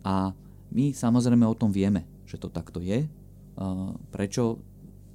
[0.04, 0.36] A
[0.72, 3.04] my samozrejme o tom vieme, že to takto je.
[3.04, 3.08] E,
[4.12, 4.60] prečo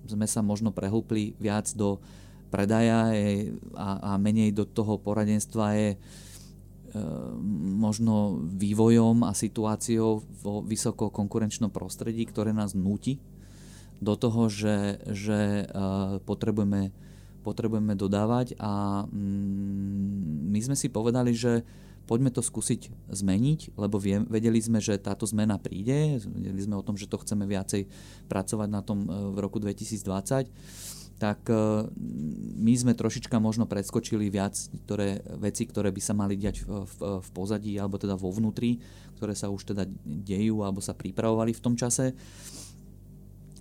[0.10, 2.02] sme sa možno prehlúpli viac do
[2.48, 5.98] predaja je, a, a menej do toho poradenstva je e,
[7.78, 13.20] možno vývojom a situáciou vo vysoko konkurenčnom prostredí, ktoré nás núti
[13.98, 15.86] do toho, že, že e,
[16.24, 16.94] potrebujeme,
[17.42, 18.56] potrebujeme dodávať.
[18.62, 21.66] A mm, my sme si povedali, že
[22.08, 26.96] poďme to skúsiť zmeniť, lebo vedeli sme, že táto zmena príde, vedeli sme o tom,
[26.96, 27.84] že to chceme viacej
[28.32, 30.48] pracovať na tom e, v roku 2020
[31.18, 31.90] tak e,
[32.62, 34.54] my sme trošička možno predskočili viac
[34.86, 38.78] ktoré veci, ktoré by sa mali diať v, v, pozadí alebo teda vo vnútri,
[39.18, 42.14] ktoré sa už teda dejú alebo sa pripravovali v tom čase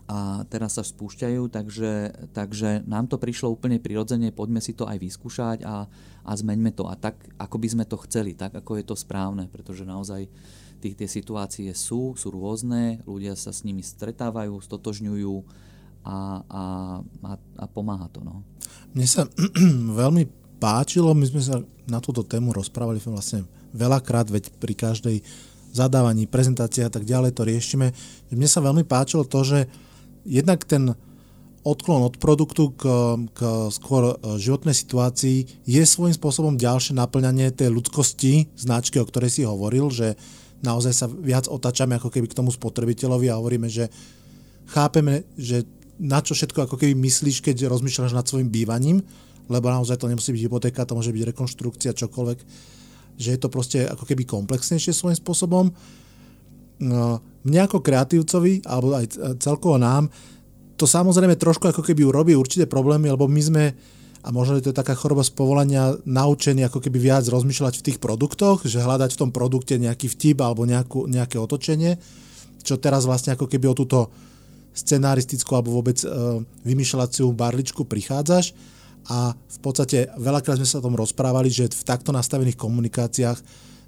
[0.07, 1.93] a teraz sa spúšťajú, takže,
[2.31, 5.91] takže nám to prišlo úplne prirodzene, poďme si to aj vyskúšať a,
[6.23, 6.87] a zmeňme to.
[6.87, 10.31] A tak, ako by sme to chceli, tak ako je to správne, pretože naozaj
[10.79, 15.35] tých, tie situácie sú, sú rôzne, ľudia sa s nimi stretávajú, stotožňujú,
[16.07, 16.17] a,
[16.47, 16.63] a,
[17.03, 18.23] a, a pomáha to.
[18.23, 18.47] No.
[18.95, 19.27] Mne sa
[20.03, 20.31] veľmi
[20.63, 21.59] páčilo, my sme sa
[21.91, 23.43] na túto tému rozprávali vlastne
[23.75, 25.17] veľakrát, veď pri každej
[25.75, 27.93] zadávaní, prezentácii a tak ďalej to riešime.
[28.33, 29.59] Mne sa veľmi páčilo to, že
[30.25, 30.97] jednak ten
[31.67, 32.87] odklon od produktu k,
[33.35, 33.41] k
[33.75, 39.43] skôr e, životnej situácii je svojím spôsobom ďalšie naplňanie tej ľudskosti značky, o ktorej si
[39.43, 40.15] hovoril, že
[40.63, 43.91] naozaj sa viac otačame ako keby k tomu spotrebiteľovi a hovoríme, že
[44.71, 45.67] chápeme, že
[45.97, 49.01] na čo všetko ako keby myslíš, keď rozmýšľaš nad svojim bývaním,
[49.47, 52.39] lebo naozaj to nemusí byť hypotéka, to môže byť rekonštrukcia, čokoľvek,
[53.17, 55.73] že je to proste ako keby komplexnejšie svojím spôsobom.
[56.77, 60.13] No, mne ako kreatívcovi, alebo aj celkovo nám,
[60.77, 63.65] to samozrejme trošku ako keby urobí určité problémy, lebo my sme,
[64.21, 67.99] a možno je to taká choroba z povolania, naučení ako keby viac rozmýšľať v tých
[68.03, 71.97] produktoch, že hľadať v tom produkte nejaký vtip alebo nejakú, nejaké otočenie,
[72.61, 74.13] čo teraz vlastne ako keby o túto
[74.77, 76.09] scenaristickú alebo vôbec e,
[76.69, 78.53] vymýšľaciu barličku prichádzaš
[79.09, 83.39] a v podstate veľakrát sme sa o tom rozprávali, že v takto nastavených komunikáciách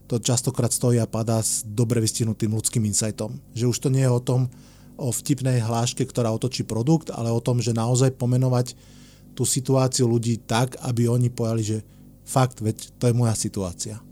[0.08, 3.36] to častokrát stojí a padá s dobre vystihnutým ľudským insightom.
[3.52, 4.48] Že už to nie je o tom,
[4.98, 8.74] o vtipnej hláške, ktorá otočí produkt, ale o tom, že naozaj pomenovať
[9.38, 11.78] tú situáciu ľudí tak, aby oni pojali, že
[12.26, 14.02] fakt, veď to je moja situácia.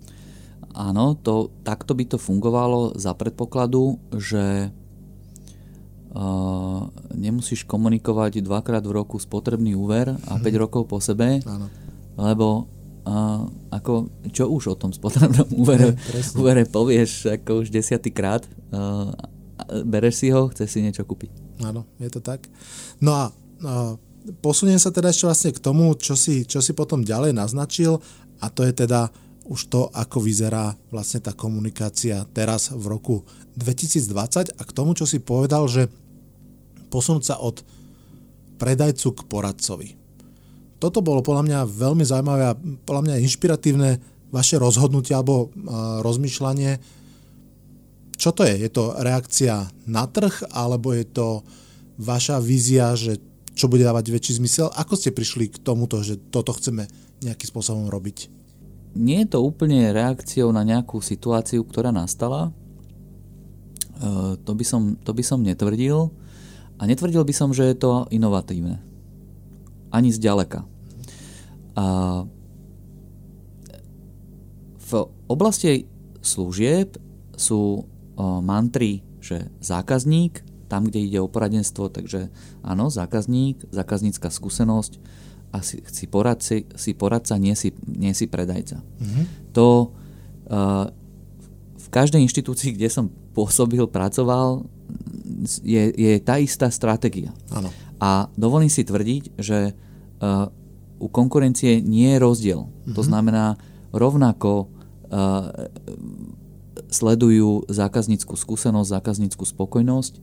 [0.76, 4.70] Áno, to, takto by to fungovalo za predpokladu, že
[7.12, 10.44] nemusíš komunikovať dvakrát v roku spotrebný úver a hmm.
[10.44, 11.68] 5 rokov po sebe, Áno.
[12.16, 12.72] lebo
[13.06, 15.94] a ako, čo už o tom spotrebnom úvere,
[16.34, 18.42] úvere povieš ako už desiatýkrát,
[19.86, 21.62] bereš si ho, chceš si niečo kúpiť.
[21.62, 22.50] Áno, je to tak.
[22.98, 23.94] No a uh,
[24.42, 28.02] posuniem sa teda ešte vlastne k tomu, čo si, čo si potom ďalej naznačil
[28.42, 29.08] a to je teda
[29.46, 33.22] už to, ako vyzerá vlastne tá komunikácia teraz v roku
[33.54, 35.86] 2020 a k tomu, čo si povedal, že
[36.88, 37.62] posunúť sa od
[38.56, 39.88] predajcu k poradcovi.
[40.76, 43.90] Toto bolo podľa mňa veľmi zaujímavé a podľa mňa inšpiratívne
[44.28, 45.48] vaše rozhodnutie alebo
[46.04, 46.76] rozmýšľanie.
[48.16, 48.54] Čo to je?
[48.60, 51.44] Je to reakcia na trh alebo je to
[51.96, 53.16] vaša vízia, že
[53.56, 54.68] čo bude dávať väčší zmysel?
[54.76, 56.84] Ako ste prišli k tomuto, že toto chceme
[57.24, 58.28] nejakým spôsobom robiť?
[58.96, 62.52] Nie je to úplne reakciou na nejakú situáciu, ktorá nastala.
[63.96, 66.12] E, to by som, to by som netvrdil.
[66.76, 68.84] A netvrdil by som, že je to inovatívne.
[69.88, 70.68] Ani zďaleka.
[71.76, 71.86] A
[74.86, 74.92] v
[75.26, 75.88] oblasti
[76.22, 76.94] služieb
[77.34, 77.84] sú
[78.20, 82.30] mantry, že zákazník, tam, kde ide o poradenstvo, takže
[82.62, 84.92] áno, zákazník, zákaznícka skúsenosť
[85.54, 88.82] a si, si, poradci, si poradca, nie si, nie si predajca.
[88.82, 89.24] Mm-hmm.
[89.54, 89.94] To
[90.50, 90.90] uh,
[91.78, 94.66] v každej inštitúcii, kde som pôsobil, pracoval,
[95.62, 97.34] je, je tá istá stratégia.
[97.52, 97.70] Áno.
[98.00, 100.48] A dovolím si tvrdiť, že uh,
[100.96, 102.60] u konkurencie nie je rozdiel.
[102.64, 102.94] Mm-hmm.
[102.96, 103.44] To znamená,
[103.92, 104.68] rovnako
[105.12, 105.68] uh,
[106.88, 110.14] sledujú zákazníckú skúsenosť, zákazníckú spokojnosť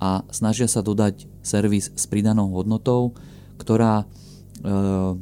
[0.00, 3.16] a snažia sa dodať servis s pridanou hodnotou,
[3.60, 4.04] ktorá,
[4.64, 5.12] uh,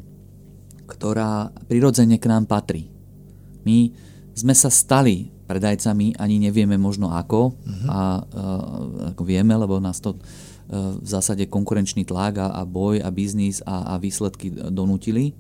[0.86, 2.92] ktorá prirodzene k nám patrí.
[3.62, 3.94] My
[4.34, 7.86] sme sa stali predajcami, ani nevieme možno ako, uh-huh.
[7.92, 13.04] a, uh, ako vieme, lebo nás to uh, v zásade konkurenčný tlak a, a boj
[13.04, 15.36] a biznis a, a výsledky donútili.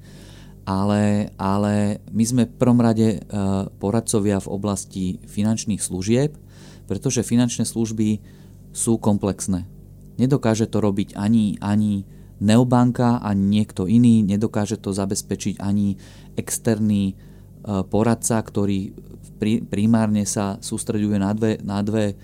[0.68, 6.36] Ale, ale my sme v prvom rade uh, poradcovia v oblasti finančných služieb,
[6.86, 8.20] pretože finančné služby
[8.70, 9.66] sú komplexné.
[10.20, 12.04] Nedokáže to robiť ani, ani
[12.42, 15.96] neobanka, ani niekto iný, nedokáže to zabezpečiť ani
[16.38, 17.16] externý
[17.62, 18.90] poradca, ktorý
[19.66, 22.16] primárne sa sústreďuje na dve, na dve e,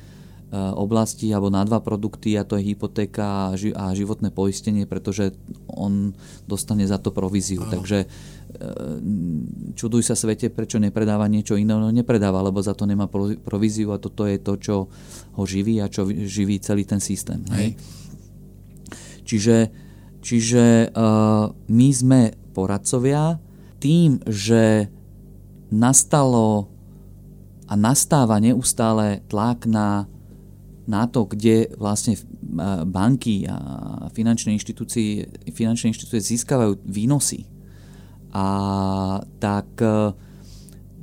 [0.54, 5.34] oblasti alebo na dva produkty a to je hypotéka a životné poistenie, pretože
[5.66, 6.14] on
[6.46, 7.66] dostane za to províziu.
[7.66, 7.70] Aha.
[7.74, 8.06] Takže e,
[9.74, 13.10] čuduj sa svete, prečo nepredáva niečo iné, no nepredáva, lebo za to nemá
[13.42, 14.76] províziu a toto je to, čo
[15.34, 17.42] ho živí a čo živí celý ten systém.
[17.50, 17.74] Hej.
[19.28, 19.56] Čiže,
[20.24, 23.36] čiže uh, my sme poradcovia
[23.76, 24.88] tým, že
[25.70, 26.68] nastalo
[27.68, 30.08] a nastáva neustále tlak na,
[30.88, 32.20] na to, kde vlastne e,
[32.88, 37.44] banky a finančné inštitúcie, finančné inštitúcie získavajú výnosy.
[38.32, 38.46] A
[39.36, 40.16] tak, e,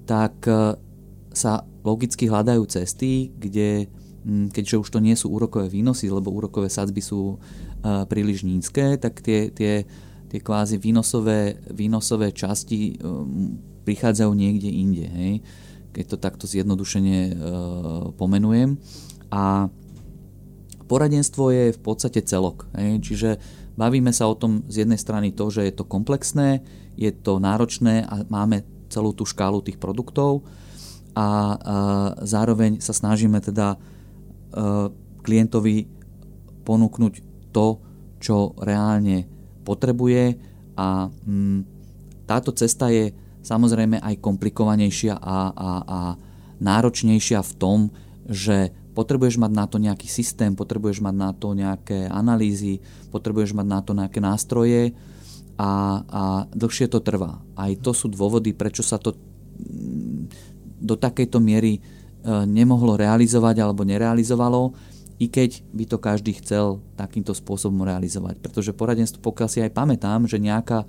[0.10, 0.74] tak e,
[1.30, 3.86] sa logicky hľadajú cesty, kde,
[4.26, 7.38] keďže už to nie sú úrokové výnosy, lebo úrokové sadzby sú
[7.86, 9.86] príliš nízke, tak tie, tie,
[10.26, 12.98] tie kvázi výnosové, výnosové časti
[13.86, 15.06] prichádzajú niekde inde.
[15.08, 15.34] Hej
[15.96, 17.34] keď to takto zjednodušene e,
[18.20, 18.76] pomenujem.
[19.32, 19.72] A
[20.92, 22.68] poradenstvo je v podstate celok.
[22.76, 23.00] Hej?
[23.00, 23.30] Čiže
[23.80, 26.68] bavíme sa o tom z jednej strany to, že je to komplexné,
[27.00, 30.44] je to náročné a máme celú tú škálu tých produktov
[31.16, 31.58] a e,
[32.28, 33.78] zároveň sa snažíme teda e,
[35.24, 35.88] klientovi
[36.68, 37.14] ponúknuť
[37.56, 37.80] to,
[38.20, 39.32] čo reálne
[39.64, 40.36] potrebuje
[40.76, 41.60] a mm,
[42.28, 46.00] táto cesta je samozrejme aj komplikovanejšia a, a, a
[46.58, 47.80] náročnejšia v tom,
[48.26, 52.82] že potrebuješ mať na to nejaký systém, potrebuješ mať na to nejaké analýzy,
[53.12, 54.96] potrebuješ mať na to nejaké nástroje
[55.60, 57.44] a, a dlhšie to trvá.
[57.54, 60.32] Aj to sú dôvody, prečo sa to mm,
[60.80, 61.82] do takejto miery e,
[62.48, 64.74] nemohlo realizovať alebo nerealizovalo,
[65.16, 68.40] i keď by to každý chcel takýmto spôsobom realizovať.
[68.44, 70.84] Pretože poradenstvo, pokiaľ si aj pamätám, že nejaká,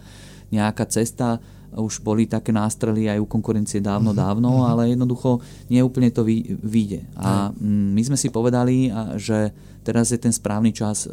[0.51, 1.39] nejaká cesta
[1.77, 4.25] už boli také nástrely aj u konkurencie dávno, mm-hmm.
[4.25, 4.71] dávno, mm-hmm.
[4.73, 7.05] ale jednoducho nie úplne to vyjde.
[7.21, 8.89] A mm, my sme si povedali,
[9.21, 9.53] že
[9.85, 11.07] teraz je ten správny čas,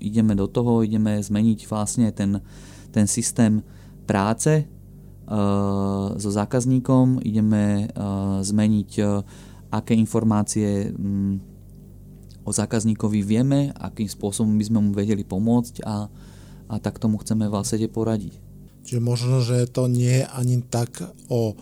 [0.00, 2.42] ideme do toho, ideme zmeniť vlastne ten,
[2.90, 3.62] ten systém
[4.08, 4.66] práce
[6.18, 7.86] so zákazníkom, ideme
[8.42, 8.90] zmeniť,
[9.70, 11.38] aké informácie um,
[12.42, 16.10] o zákazníkovi vieme, akým spôsobom by sme mu vedeli pomôcť a,
[16.66, 18.49] a tak tomu chceme vlastne poradiť.
[18.84, 21.54] Čiže možno, že to nie je ani tak o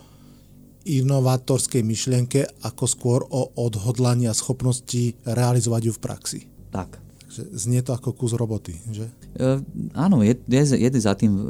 [0.89, 6.41] inovátorskej myšlienke, ako skôr o odhodlaní a schopnosti realizovať ju v praxi.
[6.73, 6.97] Tak.
[7.39, 9.05] Znie to ako kus roboty, že?
[9.37, 9.61] E,
[9.93, 11.43] áno, je, je, je za tým e,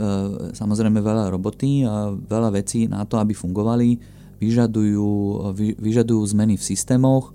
[0.52, 3.96] samozrejme veľa roboty a veľa vecí na to, aby fungovali.
[4.42, 5.10] Vyžadujú,
[5.54, 7.32] vy, vyžadujú zmeny v systémoch, e,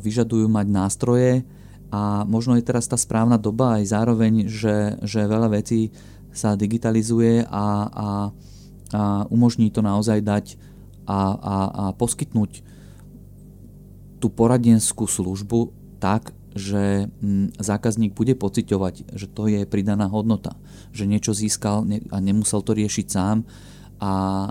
[0.00, 1.42] vyžadujú mať nástroje
[1.90, 5.90] a možno je teraz tá správna doba aj zároveň, že, že veľa vecí
[6.36, 8.08] sa digitalizuje a, a, a
[9.32, 10.60] umožní to naozaj dať
[11.08, 12.62] a, a, a poskytnúť
[14.20, 20.56] tú poradenskú službu tak, že mm, zákazník bude pociťovať, že to je pridaná hodnota,
[20.92, 23.44] že niečo získal a nemusel to riešiť sám
[23.96, 24.10] a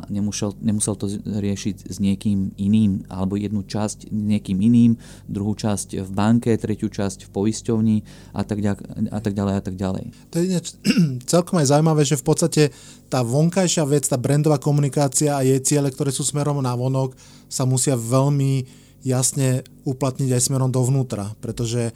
[0.09, 4.97] nemusel, nemusel to riešiť s niekým iným, alebo jednu časť niekým iným,
[5.29, 7.97] druhú časť v banke, tretiu časť v poisťovni
[8.33, 10.05] a tak, ďalej, a tak ďalej a tak ďalej.
[10.33, 10.67] To je ináč,
[11.33, 12.63] celkom aj zaujímavé, že v podstate
[13.05, 17.13] tá vonkajšia vec, tá brandová komunikácia a jej ciele, ktoré sú smerom na vonok,
[17.45, 18.65] sa musia veľmi
[19.05, 21.93] jasne uplatniť aj smerom dovnútra, pretože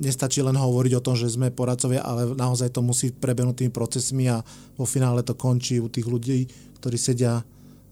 [0.00, 4.28] nestačí len hovoriť o tom, že sme poradcovia, ale naozaj to musí prebehnúť tými procesmi
[4.28, 4.40] a
[4.74, 6.48] vo finále to končí u tých ľudí,
[6.80, 7.44] ktorí sedia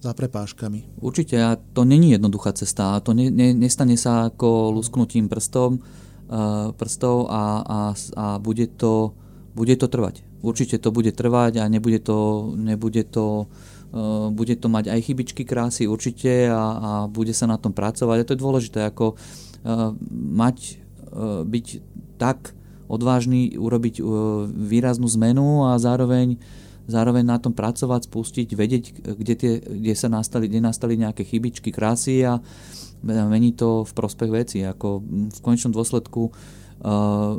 [0.03, 0.99] za prepážkami.
[0.99, 6.75] Určite a to není jednoduchá cesta to ne, ne, nestane sa ako lusknutím prstom, uh,
[6.75, 7.79] prstov a, a,
[8.19, 9.15] a bude, to,
[9.55, 10.27] bude to trvať.
[10.43, 13.47] Určite to bude trvať a nebude to, nebude to
[13.93, 18.17] Eh, bude to mať aj chybičky krásy určite a, a bude sa na tom pracovať.
[18.17, 20.82] A to je dôležité, ako uh, mať, uh,
[21.45, 21.67] byť
[22.17, 22.57] tak
[22.89, 26.37] odvážny, urobiť uh, výraznú zmenu a zároveň
[26.83, 28.85] zároveň na tom pracovať, spustiť, vedieť,
[29.15, 32.43] kde, tie, kde sa nastali, kde nastali nejaké chybičky, krásy a
[33.07, 34.59] mení to v prospech veci.
[34.67, 34.99] Ako
[35.31, 36.35] v konečnom dôsledku
[36.83, 37.39] Uh,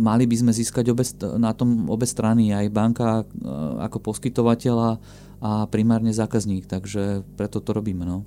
[0.00, 1.04] mali by sme získať obe,
[1.36, 4.96] na tom obe strany, aj banka uh, ako poskytovateľa
[5.44, 8.08] a primárne zákazník, takže preto to robíme.
[8.08, 8.24] No.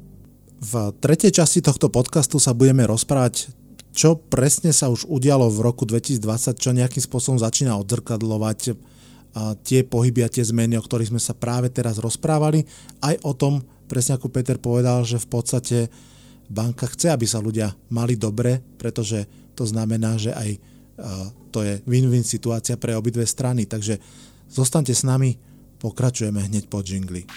[0.61, 3.49] V tretej časti tohto podcastu sa budeme rozprávať,
[3.93, 8.73] čo presne sa už udialo v roku 2020, čo nejakým spôsobom začína odzrkadlovať
[9.65, 12.65] tie pohyby a tie zmeny, o ktorých sme sa práve teraz rozprávali.
[13.01, 15.77] Aj o tom, presne ako Peter povedal, že v podstate
[16.49, 20.49] banka chce, aby sa ľudia mali dobre, pretože to znamená, že aj
[21.49, 23.65] to je win-win situácia pre obidve strany.
[23.65, 23.97] Takže
[24.49, 25.37] zostaňte s nami,
[25.83, 27.27] Pokračujeme hneď po jingli.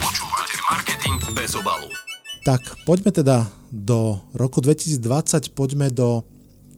[0.00, 2.11] Počúvate marketing bez obalu.
[2.42, 6.26] Tak, poďme teda do roku 2020, poďme do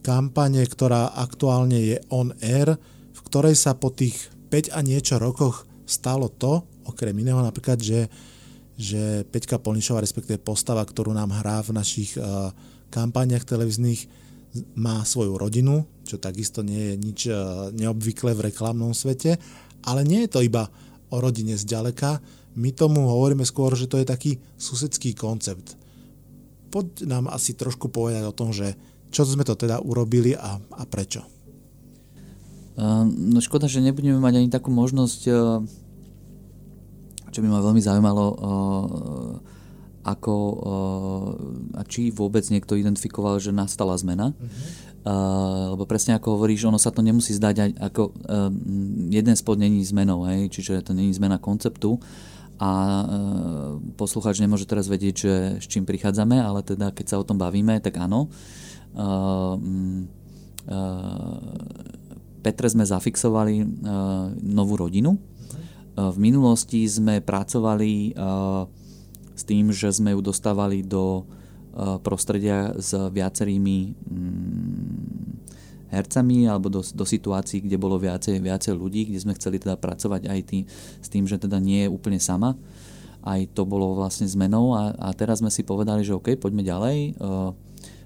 [0.05, 2.77] kampane, ktorá aktuálne je on air,
[3.09, 8.05] v ktorej sa po tých 5 a niečo rokoch stalo to, okrem iného napríklad, že,
[8.77, 12.53] že Peťka Polnišová, respektíve postava, ktorú nám hrá v našich uh,
[12.93, 14.05] kampaniach televíznych,
[14.77, 19.41] má svoju rodinu, čo takisto nie je nič uh, neobvyklé v reklamnom svete,
[19.81, 20.69] ale nie je to iba
[21.09, 22.21] o rodine zďaleka.
[22.55, 25.75] My tomu hovoríme skôr, že to je taký susedský koncept.
[26.71, 28.79] Poď nám asi trošku povedať o tom, že
[29.11, 31.23] čo sme to teda urobili a, a prečo.
[33.07, 35.63] No škoda, že nebudeme mať ani takú možnosť, uh,
[37.31, 38.35] čo by ma veľmi zaujímalo, uh,
[40.05, 40.35] ako
[41.73, 44.37] a či vôbec niekto identifikoval, že nastala zmena.
[44.37, 44.49] Uh-huh.
[45.05, 48.49] Uh, lebo presne ako hovoríš, ono sa to nemusí zdať ako uh,
[49.13, 52.01] jeden spod není zmenou, hej, čiže to není zmena konceptu
[52.55, 53.05] a uh,
[53.99, 57.79] poslucháč nemôže teraz vedieť, že s čím prichádzame, ale teda keď sa o tom bavíme,
[57.83, 58.31] tak áno.
[58.95, 59.59] Uh,
[60.69, 61.39] uh,
[62.45, 63.65] Petre sme zafixovali
[64.45, 65.17] novú rodinu.
[65.97, 68.13] V minulosti sme pracovali
[69.33, 71.25] s tým, že sme ju dostávali do
[72.05, 75.24] prostredia s viacerými mm,
[75.91, 80.27] hercami alebo do, do situácií, kde bolo viacej, viacej ľudí, kde sme chceli teda pracovať
[80.29, 80.59] aj tý,
[81.01, 82.57] s tým, že teda nie je úplne sama.
[83.25, 86.97] Aj to bolo vlastne zmenou a, a teraz sme si povedali, že OK, poďme ďalej.
[87.17, 87.57] Uh,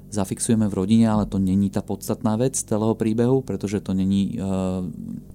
[0.10, 4.82] zafixujeme v rodine, ale to není tá podstatná vec celého príbehu, pretože to není, uh,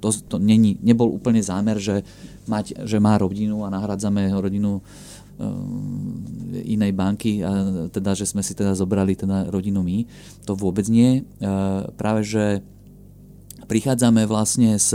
[0.02, 2.02] to, to není, nebol úplne zámer, že,
[2.50, 4.82] mať, že má rodinu a nahradzame rodinu
[6.54, 7.50] inej banky, a
[7.90, 10.06] teda, že sme si teda zobrali teda rodinu my.
[10.46, 11.22] To vôbec nie.
[11.22, 12.62] Eh, práve, že
[13.66, 14.94] prichádzame vlastne s,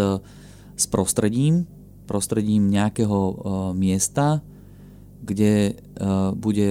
[0.75, 1.67] s prostredím,
[2.07, 3.35] prostredím nejakého eh,
[3.75, 4.39] miesta,
[5.19, 5.75] kde
[6.39, 6.69] bude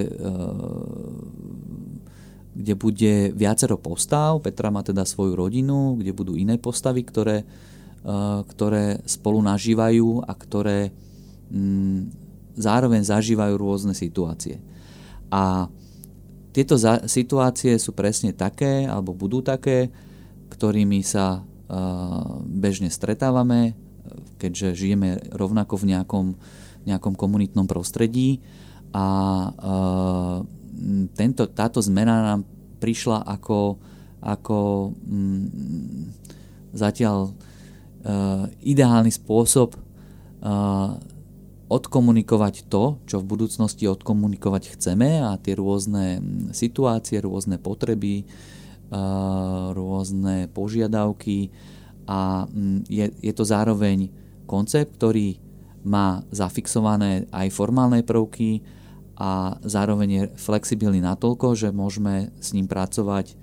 [2.58, 7.46] kde bude viacero postav, Petra má teda svoju rodinu, kde budú iné postavy, ktoré,
[8.50, 10.90] ktoré spolu nažívajú a ktoré
[11.54, 12.27] mm,
[12.58, 14.58] zároveň zažívajú rôzne situácie.
[15.30, 15.70] A
[16.50, 19.94] tieto za- situácie sú presne také, alebo budú také,
[20.50, 23.78] ktorými sa uh, bežne stretávame,
[24.42, 26.26] keďže žijeme rovnako v nejakom,
[26.88, 28.42] nejakom komunitnom prostredí
[28.90, 29.06] a
[29.54, 30.36] uh,
[31.14, 32.40] tento, táto zmena nám
[32.80, 33.78] prišla ako
[34.18, 35.44] ako mm,
[36.74, 40.98] zatiaľ uh, ideálny spôsob uh,
[41.68, 46.20] odkomunikovať to, čo v budúcnosti odkomunikovať chceme a tie rôzne
[46.56, 51.52] situácie, rôzne potreby, uh, rôzne požiadavky.
[52.08, 52.48] A
[52.88, 54.08] je, je to zároveň
[54.48, 55.36] koncept, ktorý
[55.84, 58.64] má zafixované aj formálne prvky
[59.20, 63.36] a zároveň je flexibilný natoľko, že môžeme s ním pracovať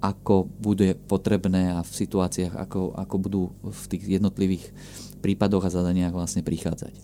[0.00, 4.64] ako bude potrebné a v situáciách, ako, ako budú v tých jednotlivých
[5.26, 6.94] prípadoch a zadaniach vlastne prichádzať.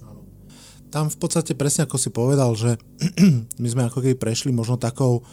[0.95, 2.79] Tam v podstate presne ako si povedal, že
[3.63, 5.27] my sme ako keby prešli možno takou,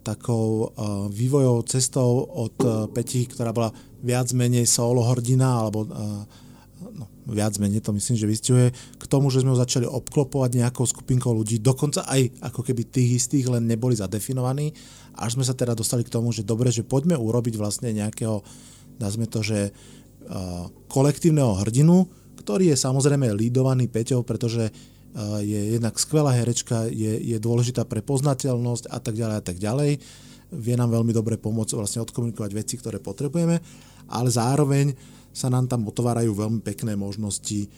[0.00, 3.68] takou uh, vývojou cestou od uh, Peti, ktorá bola
[4.00, 6.24] viac menej solo hordina alebo uh,
[6.94, 10.88] no, viac menej to myslím, že vystihuje, k tomu, že sme ho začali obklopovať nejakou
[10.88, 14.72] skupinkou ľudí, dokonca aj ako keby tých istých, len neboli zadefinovaní,
[15.18, 18.40] až sme sa teda dostali k tomu, že dobre, že poďme urobiť vlastne nejakého,
[18.96, 19.74] nazme to, že
[20.86, 22.06] kolektívneho hrdinu,
[22.40, 28.00] ktorý je samozrejme lídovaný Peťou, pretože uh, je jednak skvelá herečka, je, je dôležitá pre
[28.00, 29.90] poznateľnosť a tak ďalej a tak ďalej.
[30.50, 33.60] Vie nám veľmi dobre pomôcť vlastne odkomunikovať veci, ktoré potrebujeme,
[34.10, 34.96] ale zároveň
[35.30, 37.70] sa nám tam otvárajú veľmi pekné možnosti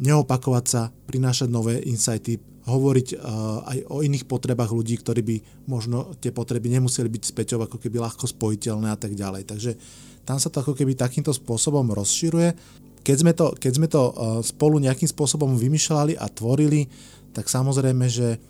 [0.00, 5.36] neopakovať sa, prinášať nové insighty, hovoriť uh, aj o iných potrebách ľudí, ktorí by
[5.68, 9.44] možno tie potreby nemuseli byť späťov ako keby ľahko spojiteľné a tak ďalej.
[9.44, 9.76] Takže
[10.24, 12.56] tam sa to ako keby takýmto spôsobom rozširuje.
[13.04, 16.88] Keď sme to, keď sme to uh, spolu nejakým spôsobom vymýšľali a tvorili,
[17.36, 18.40] tak samozrejme, že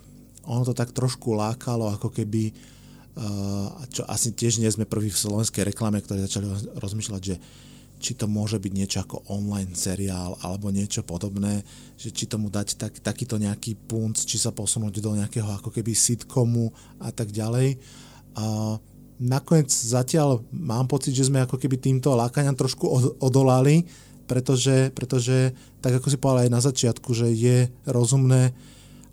[0.47, 2.55] ono to tak trošku lákalo, ako keby
[3.95, 6.51] čo asi tiež nie sme prví v slovenskej reklame, ktorí začali
[6.83, 7.39] rozmýšľať, že
[8.03, 11.63] či to môže byť niečo ako online seriál alebo niečo podobné,
[11.95, 15.95] že či tomu dať tak, takýto nejaký punc, či sa posunúť do nejakého ako keby
[15.95, 17.79] sitcomu a tak ďalej.
[18.35, 18.77] A
[19.23, 23.87] nakoniec zatiaľ mám pocit, že sme ako keby týmto lákaniam trošku odolali,
[24.25, 28.57] pretože, pretože tak ako si povedal aj na začiatku, že je rozumné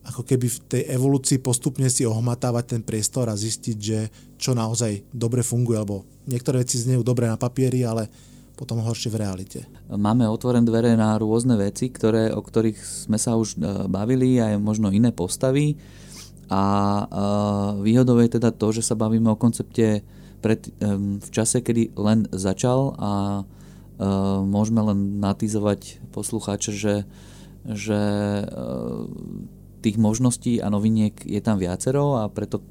[0.02, 4.10] ako keby v tej evolúcii postupne si ohmatávať ten priestor a zistiť, že
[4.42, 8.10] čo naozaj dobre funguje, lebo niektoré veci znejú dobre na papieri, ale
[8.58, 9.60] potom horšie v realite.
[9.90, 12.78] Máme otvorené dvere na rôzne veci, ktoré, o ktorých
[13.10, 15.78] sme sa už e, bavili, aj možno iné postavy.
[16.50, 17.04] A e,
[17.82, 20.06] výhodou je teda to, že sa bavíme o koncepte
[20.42, 20.74] pred,
[21.22, 23.12] v čase, kedy len začal a
[24.46, 26.96] môžeme len natizovať poslucháče, že,
[27.66, 28.02] že
[29.82, 32.62] tých možností a noviniek je tam viacero a preto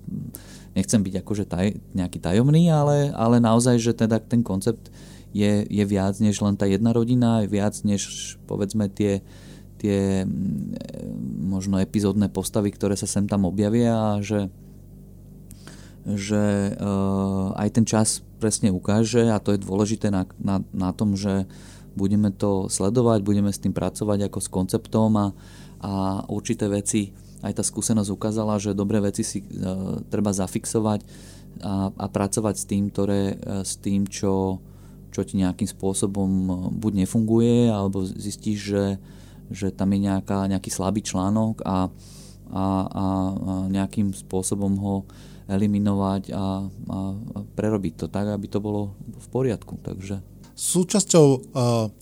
[0.79, 4.91] nechcem byť akože taj, nejaký tajomný, ale, ale naozaj, že teda ten koncept
[5.35, 9.23] je, je viac než len tá jedna rodina, je viac než povedzme tie,
[9.79, 10.27] tie
[11.43, 14.51] možno epizódne postavy, ktoré sa sem tam objavia a že,
[16.07, 21.13] že uh, aj ten čas presne ukáže a to je dôležité na, na, na tom,
[21.15, 21.45] že
[21.93, 25.27] budeme to sledovať, budeme s tým pracovať ako s konceptom a,
[25.85, 25.93] a
[26.33, 29.47] určité veci, aj tá skúsenosť ukázala, že dobré veci si e,
[30.13, 31.01] treba zafixovať
[31.65, 34.61] a, a pracovať s tým, ktoré, e, s tým čo,
[35.09, 38.87] čo ti nejakým spôsobom e, buď nefunguje, alebo zistíš, že,
[39.49, 41.89] že tam je nejaká, nejaký slabý článok a,
[42.53, 43.05] a, a,
[43.73, 44.95] nejakým spôsobom ho
[45.51, 46.99] eliminovať a, a
[47.59, 49.83] prerobiť to tak, aby to bolo v poriadku.
[49.83, 50.23] Takže
[50.61, 51.41] Súčasťou uh,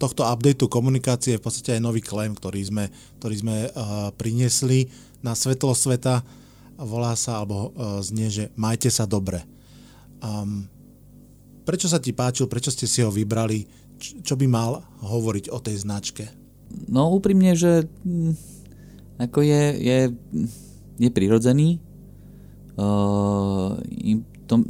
[0.02, 2.84] tohto updateu komunikácie je v podstate aj nový claim, ktorý sme,
[3.22, 4.90] ktorý sme uh, priniesli
[5.22, 6.26] na svetlo sveta.
[6.74, 9.46] Volá sa, alebo uh, znie, že majte sa dobre.
[10.18, 10.66] Um,
[11.62, 15.58] prečo sa ti páčil, prečo ste si ho vybrali, Č- čo by mal hovoriť o
[15.62, 16.26] tej značke?
[16.90, 18.34] No úprimne, že hm,
[19.22, 19.98] ako je, je,
[20.98, 21.78] je prirodzený.
[22.78, 23.74] Uh,
[24.46, 24.62] to,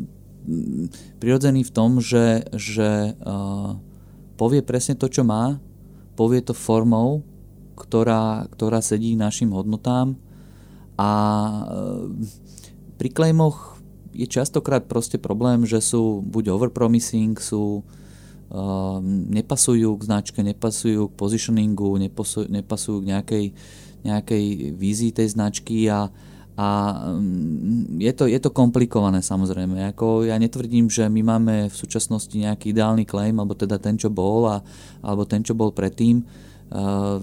[1.20, 3.76] prirodzený v tom, že, že uh,
[4.40, 5.61] povie presne to, čo má,
[6.16, 7.20] povie to formou,
[7.76, 10.16] ktorá, ktorá sedí našim hodnotám
[10.98, 11.11] a
[11.68, 12.11] uh,
[12.98, 13.78] pri klejmoch
[14.11, 17.86] je častokrát proste problém, že sú buď overpromising, sú
[18.50, 18.98] uh,
[19.30, 23.44] nepasujú k značke, nepasujú k positioningu, nepasujú, nepasujú k nejakej,
[24.02, 24.44] nejakej
[24.74, 26.11] vízii tej značky a
[26.59, 26.66] a
[27.14, 29.94] mm, je to, je to komplikované samozrejme.
[29.94, 34.11] Ako ja netvrdím, že my máme v súčasnosti nejaký ideálny claim, alebo teda ten, čo
[34.11, 34.59] bol, a,
[34.98, 36.26] alebo ten, čo bol predtým.
[36.68, 37.22] Uh,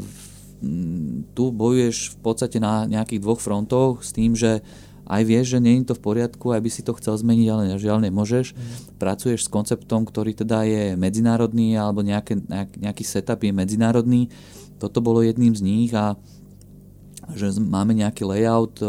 [1.36, 4.64] tu bojuješ v podstate na nejakých dvoch frontoch s tým, že
[5.06, 8.08] aj vieš, že nie je to v poriadku, aby si to chcel zmeniť, ale žiaľ
[8.08, 8.56] nemôžeš.
[8.56, 8.60] Mm.
[8.98, 12.40] Pracuješ s konceptom, ktorý teda je medzinárodný, alebo nejaké,
[12.80, 14.34] nejaký setup je medzinárodný.
[14.82, 16.18] Toto bolo jedným z nich a
[17.34, 18.88] že máme nejaký layout e,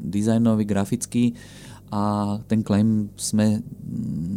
[0.00, 1.36] dizajnový, grafický
[1.90, 3.60] a ten claim sme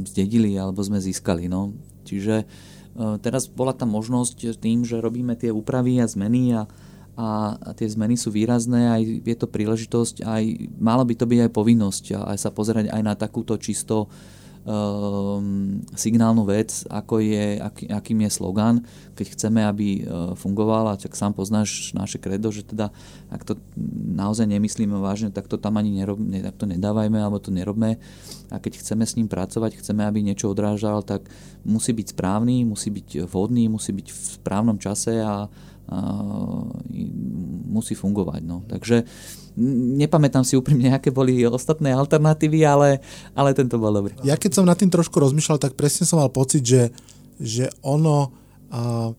[0.10, 1.46] zdedili alebo sme získali.
[1.46, 1.72] No.
[2.04, 2.44] Čiže
[3.22, 6.70] teraz bola tá možnosť tým, že robíme tie úpravy a zmeny a,
[7.18, 10.44] a, a tie zmeny sú výrazné, aj je to príležitosť, aj
[10.78, 14.10] malo by to byť aj povinnosť aj sa pozerať aj na takúto čisto
[16.00, 18.76] signálnu vec, ako je, aký, akým je slogan,
[19.12, 22.88] keď chceme, aby uh, fungoval, a tak sám poznáš naše kredo, že teda
[23.28, 23.60] ak to
[24.16, 28.00] naozaj nemyslíme vážne, tak to tam ani nerob, ne, tak to nedávajme alebo to nerobme.
[28.50, 31.28] A keď chceme s ním pracovať, chceme, aby niečo odrážal, tak
[31.68, 35.52] musí byť správny, musí byť vhodný, musí byť v správnom čase a
[37.74, 38.42] musí fungovať.
[38.46, 38.64] No.
[38.70, 39.04] Takže
[40.00, 42.90] nepamätám si úprimne, aké boli ostatné alternatívy, ale,
[43.34, 44.14] ale tento bol dobrý.
[44.26, 46.90] Ja keď som nad tým trošku rozmýšľal, tak presne som mal pocit, že,
[47.38, 48.34] že ono
[48.74, 49.12] a,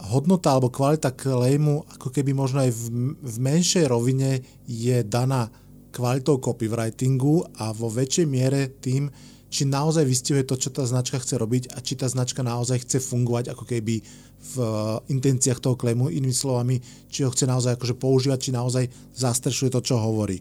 [0.00, 2.82] hodnota alebo kvalita klejmu ako keby možno aj v,
[3.20, 5.52] v menšej rovine je daná
[5.90, 9.10] kvalitou copywritingu a vo väčšej miere tým,
[9.50, 13.02] či naozaj vystihuje to, čo tá značka chce robiť a či tá značka naozaj chce
[13.02, 14.00] fungovať ako keby
[14.40, 14.70] v eh,
[15.12, 16.80] intenciách toho klejmu, inými slovami,
[17.12, 18.84] či ho chce naozaj akože používať, či naozaj
[19.14, 20.40] zastrešuje to, čo hovorí.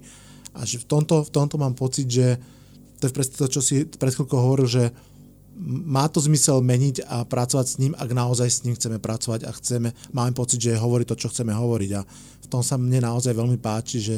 [0.58, 2.40] A v tomto, v tomto mám pocit, že
[3.00, 4.84] to je presne to, čo si pred chvíľkou hovoril, že
[5.60, 9.52] má to zmysel meniť a pracovať s ním, ak naozaj s ním chceme pracovať a
[9.52, 12.02] chceme, máme pocit, že hovorí to, čo chceme hovoriť a
[12.44, 14.16] v tom sa mne naozaj veľmi páči, že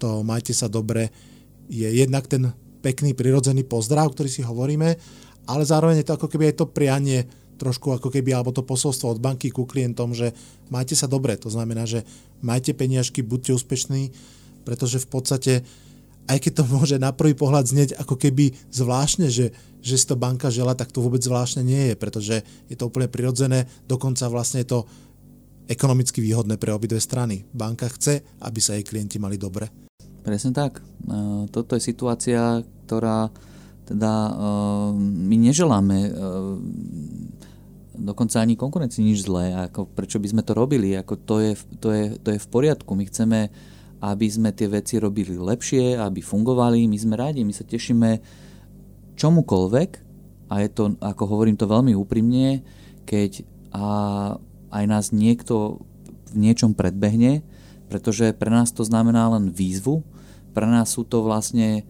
[0.00, 1.12] to majte sa dobre
[1.68, 2.48] je jednak ten
[2.80, 4.96] pekný prirodzený pozdrav, ktorý si hovoríme,
[5.48, 9.12] ale zároveň je to ako keby aj to prianie trošku ako keby, alebo to posolstvo
[9.12, 10.30] od banky ku klientom, že
[10.70, 12.06] majte sa dobre, to znamená, že
[12.38, 14.14] majte peniažky, buďte úspešní,
[14.62, 15.52] pretože v podstate,
[16.30, 19.50] aj keď to môže na prvý pohľad znieť ako keby zvláštne, že,
[19.82, 23.10] že si to banka žela, tak to vôbec zvláštne nie je, pretože je to úplne
[23.10, 24.80] prirodzené, dokonca vlastne je to
[25.68, 27.44] ekonomicky výhodné pre obidve strany.
[27.52, 29.68] Banka chce, aby sa jej klienti mali dobre.
[30.24, 30.80] Presne tak.
[31.52, 33.32] Toto je situácia, ktorá
[33.88, 34.36] teda
[35.00, 36.12] my neželáme
[37.98, 41.88] dokonca ani konkurencii nič zlé, ako prečo by sme to robili, ako to je, to,
[41.90, 43.50] je, to je v poriadku, my chceme,
[43.98, 48.22] aby sme tie veci robili lepšie, aby fungovali, my sme rádi, my sa tešíme
[49.18, 49.90] čomukoľvek
[50.48, 52.62] a je to, ako hovorím to veľmi úprimne,
[53.02, 53.86] keď a
[54.72, 55.84] aj nás niekto
[56.32, 57.44] v niečom predbehne,
[57.88, 60.04] pretože pre nás to znamená len výzvu,
[60.52, 61.84] pre nás sú to vlastne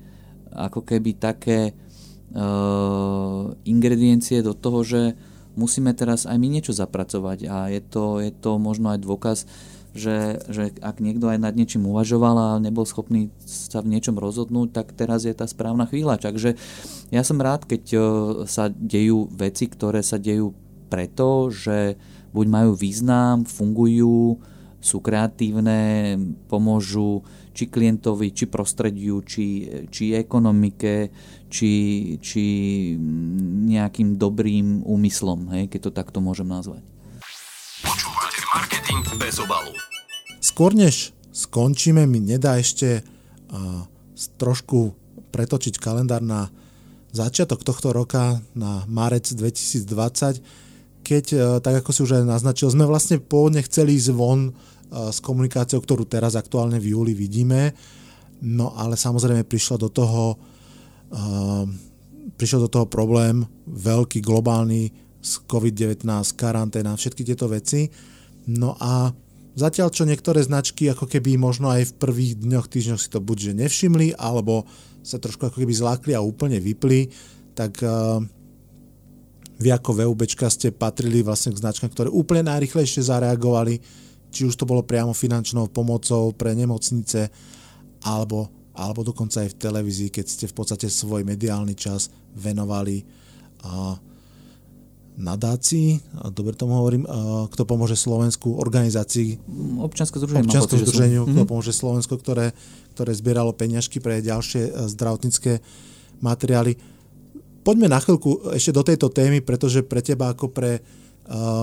[0.51, 1.75] ako keby také
[2.35, 5.15] uh, ingrediencie do toho, že
[5.59, 9.39] musíme teraz aj my niečo zapracovať a je to, je to možno aj dôkaz,
[9.99, 14.71] že, že ak niekto aj nad niečím uvažoval a nebol schopný sa v niečom rozhodnúť,
[14.71, 16.23] tak teraz je tá správna chvíľa.
[16.23, 16.55] Takže
[17.11, 18.03] ja som rád, keď uh,
[18.47, 20.55] sa dejú veci, ktoré sa dejú
[20.87, 21.99] preto, že
[22.31, 24.39] buď majú význam, fungujú,
[24.79, 26.15] sú kreatívne,
[26.47, 27.27] pomôžu
[27.59, 31.11] či klientovi, či prostrediu, či, či ekonomike,
[31.51, 31.71] či,
[32.23, 32.45] či
[33.67, 36.87] nejakým dobrým úmyslom, hej, keď to takto môžem nazvať.
[37.83, 39.75] Počúvate marketing bez obalu.
[40.39, 43.83] Skôr než skončíme, mi nedá ešte uh,
[44.39, 44.95] trošku
[45.35, 46.55] pretočiť kalendár na
[47.11, 49.83] začiatok tohto roka, na marec 2020,
[51.03, 54.55] keď, uh, tak ako si už aj naznačil, sme vlastne pôvodne chceli ísť von
[54.89, 57.77] s komunikáciou, ktorú teraz aktuálne v júli vidíme.
[58.41, 60.39] No ale samozrejme prišla do toho,
[61.13, 61.65] uh,
[62.39, 66.07] prišiel do toho problém veľký, globálny z COVID-19,
[66.39, 67.91] karanténa, všetky tieto veci.
[68.49, 69.11] No a
[69.59, 73.51] zatiaľ, čo niektoré značky ako keby možno aj v prvých dňoch, týždňoch si to buď
[73.51, 74.65] že nevšimli, alebo
[75.03, 77.11] sa trošku ako keby zlákli a úplne vypli,
[77.59, 78.23] tak uh,
[79.59, 84.69] vy ako VUBčka ste patrili vlastne k značkám, ktoré úplne najrychlejšie zareagovali či už to
[84.69, 87.33] bolo priamo finančnou pomocou pre nemocnice,
[88.05, 93.03] alebo, alebo dokonca aj v televízii, keď ste v podstate svoj mediálny čas venovali
[93.65, 93.97] a,
[95.19, 99.41] nadácii, a dobre tomu hovorím, a, kto pomôže Slovensku, organizácii,
[99.83, 101.51] občianske združenie, občianske združeniu, kto mm-hmm.
[101.51, 102.55] pomôže Slovensku, ktoré,
[102.95, 105.59] ktoré zbieralo peňažky pre ďalšie e, zdravotnícke
[106.23, 106.79] materiály.
[107.67, 110.81] Poďme na chvíľku ešte do tejto témy, pretože pre teba ako pre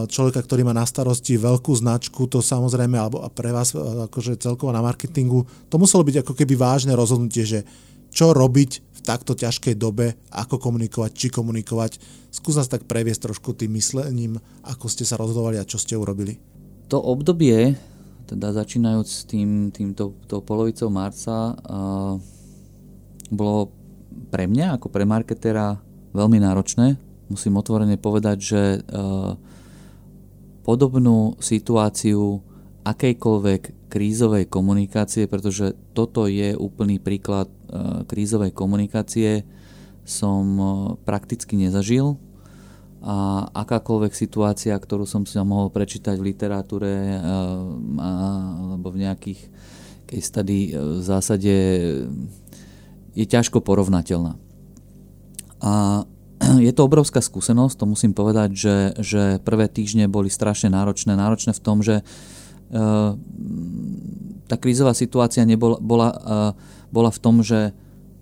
[0.05, 4.70] človeka, ktorý má na starosti veľkú značku, to samozrejme, alebo pre vás e, akože celkovo
[4.70, 5.41] na marketingu,
[5.74, 7.59] to muselo byť ako keby vážne rozhodnutie, že
[8.13, 11.97] čo robiť v takto ťažkej dobe, ako komunikovať, či komunikovať.
[12.30, 16.38] Skús nás tak previesť trošku tým myslením, ako ste sa rozhodovali a čo ste urobili.
[16.93, 17.74] To obdobie,
[18.30, 22.16] teda začínajúc tým, týmto to polovicou marca, uh,
[23.34, 23.74] bolo
[24.30, 25.82] pre mňa ako pre marketera
[26.13, 26.95] veľmi náročné.
[27.28, 28.61] Musím otvorene povedať, že
[30.66, 32.41] podobnú situáciu
[32.82, 37.47] akejkoľvek krízovej komunikácie, pretože toto je úplný príklad
[38.09, 39.45] krízovej komunikácie,
[40.05, 40.43] som
[41.05, 42.18] prakticky nezažil
[43.05, 47.22] a akákoľvek situácia, ktorú som si mohol prečítať v literatúre
[47.97, 49.41] alebo v nejakých
[50.09, 51.55] case study v zásade
[53.13, 54.38] je ťažko porovnateľná.
[55.61, 56.05] A
[56.65, 61.17] je to obrovská skúsenosť, to musím povedať, že, že prvé týždne boli strašne náročné.
[61.17, 63.13] Náročné v tom, že uh,
[64.45, 66.51] tá krízová situácia nebola, bola, uh,
[66.93, 67.73] bola v tom, že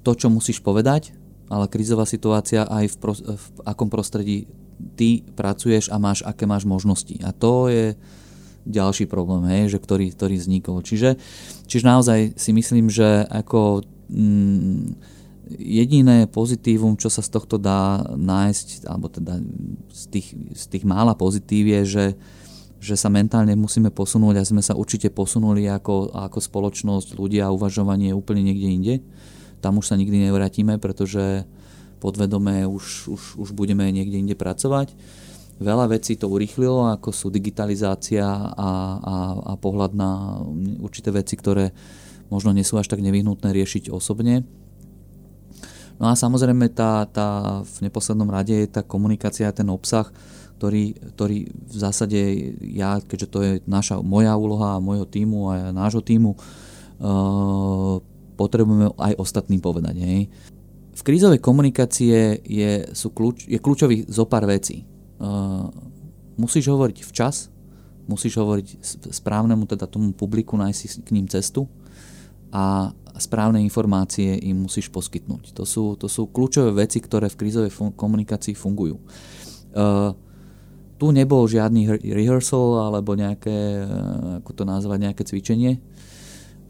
[0.03, 1.15] to, čo musíš povedať,
[1.47, 4.47] ale krízová situácia aj v, pro, v akom prostredí
[4.95, 7.15] ty pracuješ a máš, aké máš možnosti.
[7.23, 7.95] A to je
[8.63, 10.79] ďalší problém, hej, že ktorý, ktorý vznikol.
[10.79, 11.19] Čiže,
[11.67, 15.13] čiže naozaj si myslím, že ako mm,
[15.51, 19.43] jediné pozitívum, čo sa z tohto dá nájsť, alebo teda
[19.91, 22.05] z tých, z tých mála pozitív je, že,
[22.79, 27.55] že sa mentálne musíme posunúť a sme sa určite posunuli ako, ako spoločnosť, ľudia a
[27.55, 28.95] uvažovanie úplne niekde inde.
[29.59, 31.47] Tam už sa nikdy nevrátime, pretože
[31.99, 34.91] podvedome už, už, už budeme niekde inde pracovať.
[35.63, 39.15] Veľa vecí to urýchlilo, ako sú digitalizácia a, a,
[39.47, 40.41] a pohľad na
[40.83, 41.71] určité veci, ktoré
[42.27, 44.62] možno nie sú až tak nevyhnutné riešiť osobne
[46.01, 50.09] No a samozrejme tá, tá v neposlednom rade je tá komunikácia, ten obsah,
[50.57, 52.19] ktorý, ktorý v zásade
[52.63, 57.99] ja, keďže to je naša, moja úloha a môjho týmu a nášho týmu, uh,
[58.39, 59.95] potrebujeme aj ostatným povedať.
[59.99, 60.31] Hej.
[60.93, 64.85] V krízovej komunikácie je, sú kľúč, je kľúčový zo pár vecí.
[65.19, 65.67] Uh,
[66.39, 67.53] musíš hovoriť včas,
[68.07, 68.67] musíš hovoriť
[69.11, 71.67] správnemu teda tomu publiku, nájsť k ním cestu
[72.53, 75.53] a správne informácie im musíš poskytnúť.
[75.53, 78.97] To sú, to sú kľúčové veci, ktoré v krízovej fun- komunikácii fungujú.
[79.73, 80.17] Uh,
[80.97, 85.77] tu nebol žiadny rehearsal alebo nejaké, uh, ako to nazvať, nejaké cvičenie.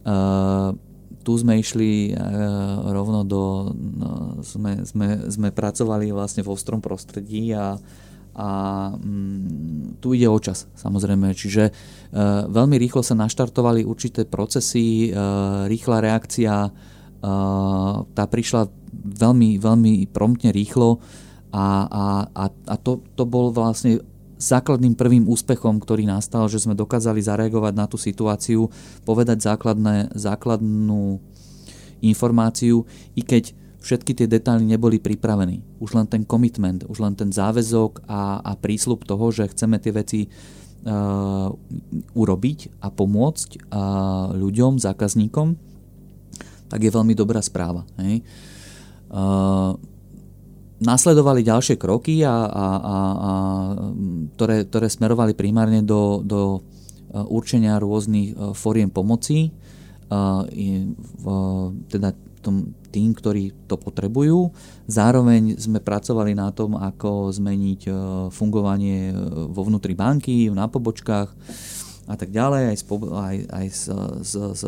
[0.04, 0.76] Uh,
[1.24, 7.56] tu sme išli uh, rovno do, no, sme, sme, sme pracovali vlastne v ostrom prostredí
[7.56, 7.80] a
[8.34, 8.50] a
[8.98, 11.72] mm, tu ide o čas samozrejme, čiže e,
[12.50, 15.20] veľmi rýchlo sa naštartovali určité procesy, e,
[15.70, 16.72] rýchla reakcia, e,
[18.10, 20.98] tá prišla veľmi, veľmi promptne rýchlo.
[21.54, 24.02] A, a, a, a to, to bol vlastne
[24.42, 28.68] základným prvým úspechom, ktorý nastal, že sme dokázali zareagovať na tú situáciu,
[29.06, 31.22] povedať základné, základnú
[32.04, 32.84] informáciu,
[33.16, 35.60] i keď všetky tie detaily neboli pripravení.
[35.84, 39.92] Už len ten commitment, už len ten záväzok a, a prísľub toho, že chceme tie
[39.92, 41.52] veci uh,
[42.16, 45.60] urobiť a pomôcť uh, ľuďom, zákazníkom,
[46.72, 47.84] tak je veľmi dobrá správa.
[48.00, 48.24] Hej.
[49.12, 49.76] Uh,
[50.80, 52.96] nasledovali ďalšie kroky, a, a, a, a,
[54.36, 56.60] ktoré, ktoré smerovali primárne do, do
[57.14, 59.54] určenia rôznych foriem pomoci,
[61.88, 62.10] teda
[62.44, 64.54] tom, tým, ktorí to potrebujú.
[64.86, 67.91] Zároveň sme pracovali na tom, ako zmeniť e,
[68.30, 69.14] fungovanie e,
[69.50, 71.30] vo vnútri banky, na pobočkách
[72.06, 73.84] a tak ďalej, aj, s, aj, aj s,
[74.22, 74.64] s, s,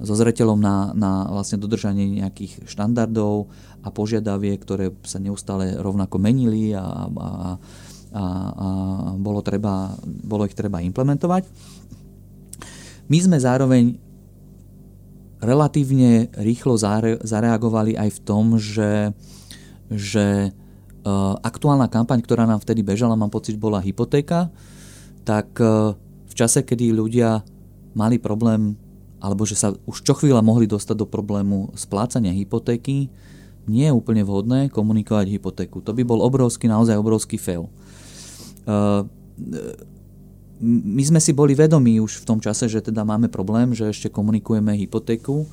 [0.00, 3.48] so zreteľom na, na vlastne dodržanie nejakých štandardov
[3.80, 7.30] a požiadaviek, ktoré sa neustále rovnako menili a, a, a,
[8.16, 8.24] a
[9.16, 11.44] bolo, treba, bolo ich treba implementovať.
[13.10, 14.09] My sme zároveň
[15.40, 16.76] relatívne rýchlo
[17.24, 19.16] zareagovali aj v tom, že,
[19.88, 24.52] že uh, aktuálna kampaň, ktorá nám vtedy bežala, mám pocit, bola hypotéka,
[25.24, 25.96] tak uh,
[26.28, 27.40] v čase, kedy ľudia
[27.96, 28.76] mali problém,
[29.18, 33.10] alebo že sa už čo chvíľa mohli dostať do problému splácania hypotéky,
[33.68, 35.84] nie je úplne vhodné komunikovať hypotéku.
[35.84, 37.68] To by bol obrovský, naozaj obrovský fail.
[40.60, 43.88] Uh, my sme si boli vedomí už v tom čase, že teda máme problém, že
[43.88, 45.48] ešte komunikujeme hypotéku.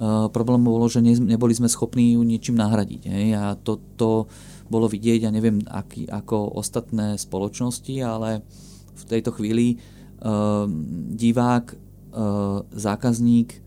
[0.00, 3.02] Uh, problém bolo, že ne, neboli sme schopní ju ničím nahradiť.
[3.08, 3.26] Hej?
[3.36, 4.28] A to, to
[4.68, 8.44] bolo vidieť, ja neviem, aký, ako ostatné spoločnosti, ale
[8.96, 10.68] v tejto chvíli uh,
[11.16, 13.60] divák, uh, zákazník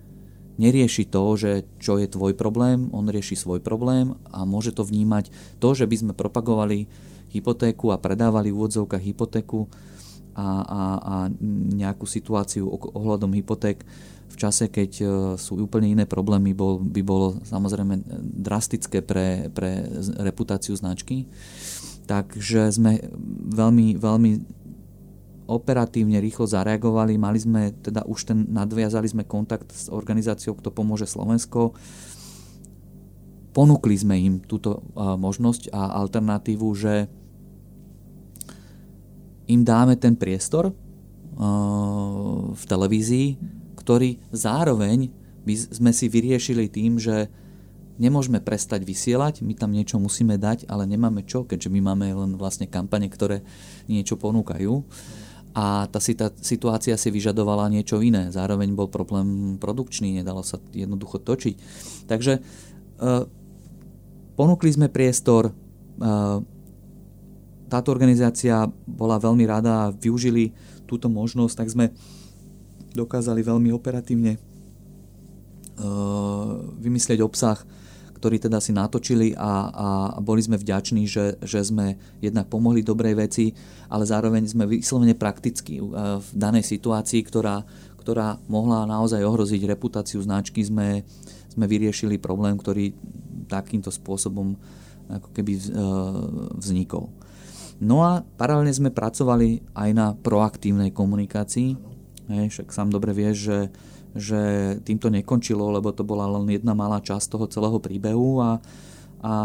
[0.61, 5.33] nerieši to, že čo je tvoj problém, on rieši svoj problém a môže to vnímať
[5.57, 6.85] to, že by sme propagovali
[7.33, 9.65] hypotéku a predávali v úvodzovkách hypotéku,
[10.33, 11.15] a, a, a
[11.73, 13.85] nejakú situáciu ohľadom hypoték.
[14.33, 15.05] V čase, keď e,
[15.37, 18.01] sú úplne iné problémy, bol, by bolo samozrejme
[18.41, 19.85] drastické pre, pre
[20.17, 21.29] reputáciu značky.
[22.09, 22.97] Takže sme
[23.53, 24.31] veľmi, veľmi
[25.47, 31.05] operatívne rýchlo zareagovali, mali sme teda už ten, nadviazali sme kontakt s organizáciou, kto pomôže
[31.05, 31.75] Slovensko,
[33.53, 37.05] ponúkli sme im túto uh, možnosť a alternatívu, že
[39.47, 40.75] im dáme ten priestor uh,
[42.53, 43.27] v televízii,
[43.75, 45.11] ktorý zároveň
[45.43, 47.27] by sme si vyriešili tým, že
[47.99, 52.31] nemôžeme prestať vysielať, my tam niečo musíme dať, ale nemáme čo, keďže my máme len
[52.39, 53.45] vlastne kampane, ktoré
[53.85, 54.81] niečo ponúkajú.
[55.53, 56.01] A tá
[56.41, 58.33] situácia si vyžadovala niečo iné.
[58.33, 61.55] Zároveň bol problém produkčný, nedalo sa jednoducho točiť.
[62.09, 62.41] Takže e,
[64.33, 65.53] ponúkli sme priestor, e,
[67.73, 70.53] táto organizácia bola veľmi rada a využili
[70.85, 71.85] túto možnosť, tak sme
[72.93, 74.39] dokázali veľmi operatívne e,
[76.77, 77.57] vymyslieť obsah,
[78.21, 79.87] ktorí teda si natočili a, a
[80.21, 83.57] boli sme vďační, že, že sme jednak pomohli dobrej veci,
[83.89, 87.65] ale zároveň sme vyslovene prakticky v danej situácii, ktorá,
[87.99, 91.01] ktorá mohla naozaj ohroziť reputáciu značky, sme,
[91.49, 92.93] sme vyriešili problém, ktorý
[93.49, 94.55] takýmto spôsobom
[95.09, 95.61] ako keby e,
[96.61, 97.11] vznikol.
[97.81, 101.73] No a paralelne sme pracovali aj na proaktívnej komunikácii.
[102.29, 103.57] Hej, však sám dobre vieš, že
[104.13, 104.41] že
[104.85, 108.53] týmto nekončilo, lebo to bola len jedna malá časť toho celého príbehu a, a,
[109.25, 109.35] a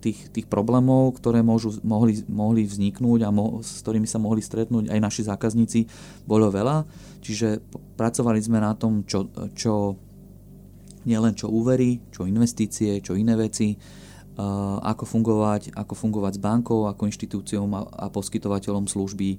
[0.00, 4.88] tých, tých problémov, ktoré môžu, mohli, mohli vzniknúť a mo, s ktorými sa mohli stretnúť
[4.88, 5.80] aj naši zákazníci,
[6.24, 6.88] bolo veľa.
[7.20, 7.60] Čiže
[8.00, 10.00] pracovali sme na tom, čo, čo
[11.04, 13.76] nielen čo úvery, čo investície, čo iné veci,
[14.82, 19.38] ako fungovať, ako fungovať s bankou, ako inštitúciou a, poskytovateľom služby.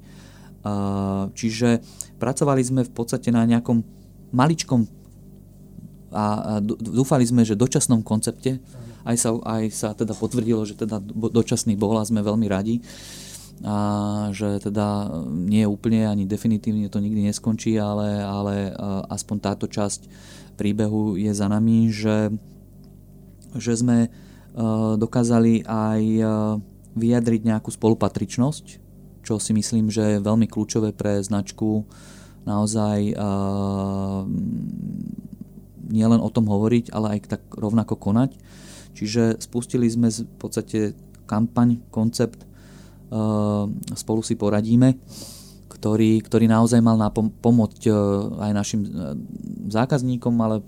[0.65, 1.83] Uh, čiže
[2.17, 3.85] pracovali sme v podstate na nejakom
[4.33, 4.89] maličkom
[6.15, 8.63] a dúfali sme, že dočasnom koncepte,
[9.03, 12.79] aj sa, aj sa teda potvrdilo, že teda dočasný bol a sme veľmi radi
[13.63, 13.77] a
[14.35, 18.71] že teda nie je úplne ani definitívne to nikdy neskončí, ale, ale
[19.07, 20.07] aspoň táto časť
[20.59, 22.31] príbehu je za nami, že,
[23.55, 24.11] že sme
[24.95, 26.01] dokázali aj
[26.95, 28.65] vyjadriť nejakú spolupatričnosť,
[29.19, 31.83] čo si myslím, že je veľmi kľúčové pre značku
[32.47, 34.23] naozaj uh,
[35.91, 38.37] nielen o tom hovoriť, ale aj tak rovnako konať.
[38.95, 40.95] Čiže spustili sme v podstate
[41.27, 42.47] kampaň, koncept
[43.95, 44.97] Spolu si poradíme,
[45.69, 47.87] ktorý, ktorý naozaj mal na pom- pomôcť
[48.41, 48.81] aj našim
[49.69, 50.65] zákazníkom, ale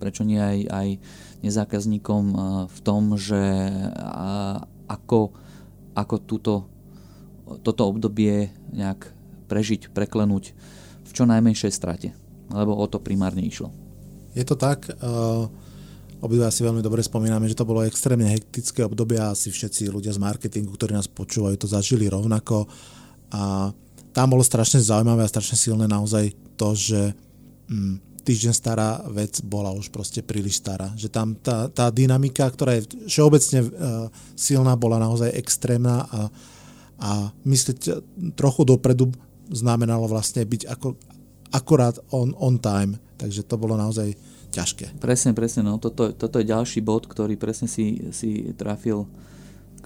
[0.00, 0.88] prečo nie aj, aj
[1.46, 3.38] nezákazníkom uh, v tom, že
[4.90, 5.32] ako,
[5.94, 6.52] ako túto,
[7.62, 9.14] toto obdobie nejak
[9.46, 10.52] prežiť, preklenúť
[11.16, 12.12] čo najmenšej strate,
[12.52, 13.72] lebo o to primárne išlo.
[14.36, 15.48] Je to tak, uh,
[16.20, 20.12] obidva si veľmi dobre spomíname, že to bolo extrémne hektické obdobie a asi všetci ľudia
[20.12, 22.68] z marketingu, ktorí nás počúvajú, to zažili rovnako
[23.32, 23.72] a
[24.12, 27.00] tam bolo strašne zaujímavé a strašne silné naozaj to, že
[27.72, 27.96] mm,
[28.26, 30.90] týždeň stará vec bola už proste príliš stará.
[30.98, 33.70] Že tam tá, tá dynamika, ktorá je všeobecne uh,
[34.34, 36.20] silná, bola naozaj extrémna a,
[36.98, 37.10] a
[37.46, 38.02] myslieť
[38.34, 39.14] trochu dopredu
[39.46, 40.98] znamenalo vlastne byť ako,
[41.54, 44.18] akorát on, on time, takže to bolo naozaj
[44.50, 44.98] ťažké.
[44.98, 49.06] Presne, presne, no toto, toto je ďalší bod, ktorý presne si, si trafil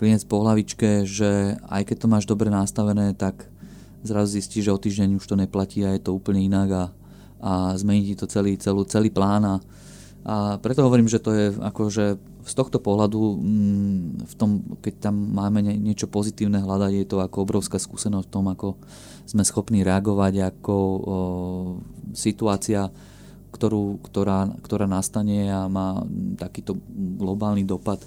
[0.01, 3.45] klient po hlavičke, že aj keď to máš dobre nastavené, tak
[4.01, 6.85] zrazu zistíš, že o týždeň už to neplatí a je to úplne inak a,
[7.41, 9.57] a zmení ti to celý, celú, celý plán a,
[10.61, 12.05] preto hovorím, že to je akože
[12.45, 17.49] z tohto pohľadu, mm, v tom, keď tam máme niečo pozitívne hľadať, je to ako
[17.49, 18.69] obrovská skúsenosť v tom, ako
[19.29, 20.97] sme schopní reagovať, ako o,
[22.13, 22.89] situácia,
[23.53, 26.05] ktorú, ktorá, ktorá nastane a má
[26.41, 26.81] takýto
[27.21, 28.01] globálny dopad,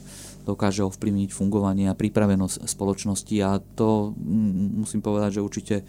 [0.43, 3.36] dokáže ovplyvniť fungovanie a pripravenosť spoločnosti.
[3.39, 5.84] A to mm, musím povedať, že určite e,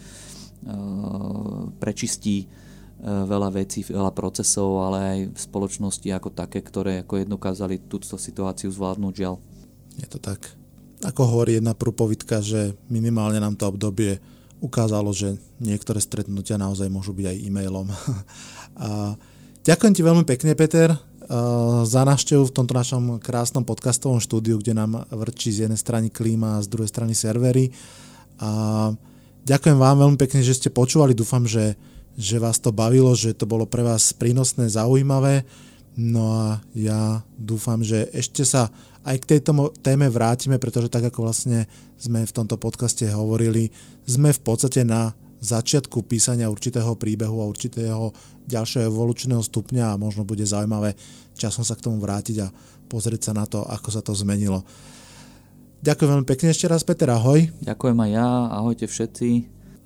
[1.83, 2.47] prečistí
[3.05, 9.13] veľa vecí, veľa procesov, ale aj spoločnosti ako také, ktoré ako dokázali túto situáciu zvládnuť,
[9.13, 9.37] žiaľ.
[10.01, 10.41] Je to tak.
[11.05, 14.17] Ako hovorí jedna prúpovitka, že minimálne nám to obdobie
[14.65, 17.89] ukázalo, že niektoré stretnutia naozaj môžu byť aj e-mailom.
[18.89, 19.13] a
[19.61, 20.97] ďakujem ti veľmi pekne, Peter,
[21.85, 26.61] za návštevu v tomto našom krásnom podcastovom štúdiu, kde nám vrčí z jednej strany klíma
[26.61, 27.73] a z druhej strany servery.
[28.41, 28.93] A
[29.45, 31.17] ďakujem vám veľmi pekne, že ste počúvali.
[31.17, 31.77] Dúfam, že,
[32.15, 35.43] že vás to bavilo, že to bolo pre vás prínosné, zaujímavé.
[35.95, 38.71] No a ja dúfam, že ešte sa
[39.07, 43.71] aj k tejto téme vrátime, pretože tak ako vlastne sme v tomto podcaste hovorili,
[44.09, 48.17] sme v podstate na začiatku písania určitého príbehu a určitého
[48.49, 50.97] ďalšieho evolučného stupňa a možno bude zaujímavé
[51.37, 52.49] časom sa k tomu vrátiť a
[52.89, 54.65] pozrieť sa na to, ako sa to zmenilo.
[55.85, 57.45] Ďakujem veľmi pekne ešte raz, Peter, ahoj.
[57.61, 59.29] Ďakujem aj ja, ahojte všetci.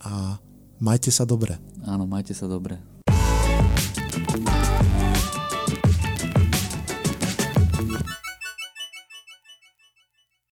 [0.06, 0.38] A
[0.80, 1.58] majte sa dobre.
[1.86, 2.78] Áno, majte sa dobre.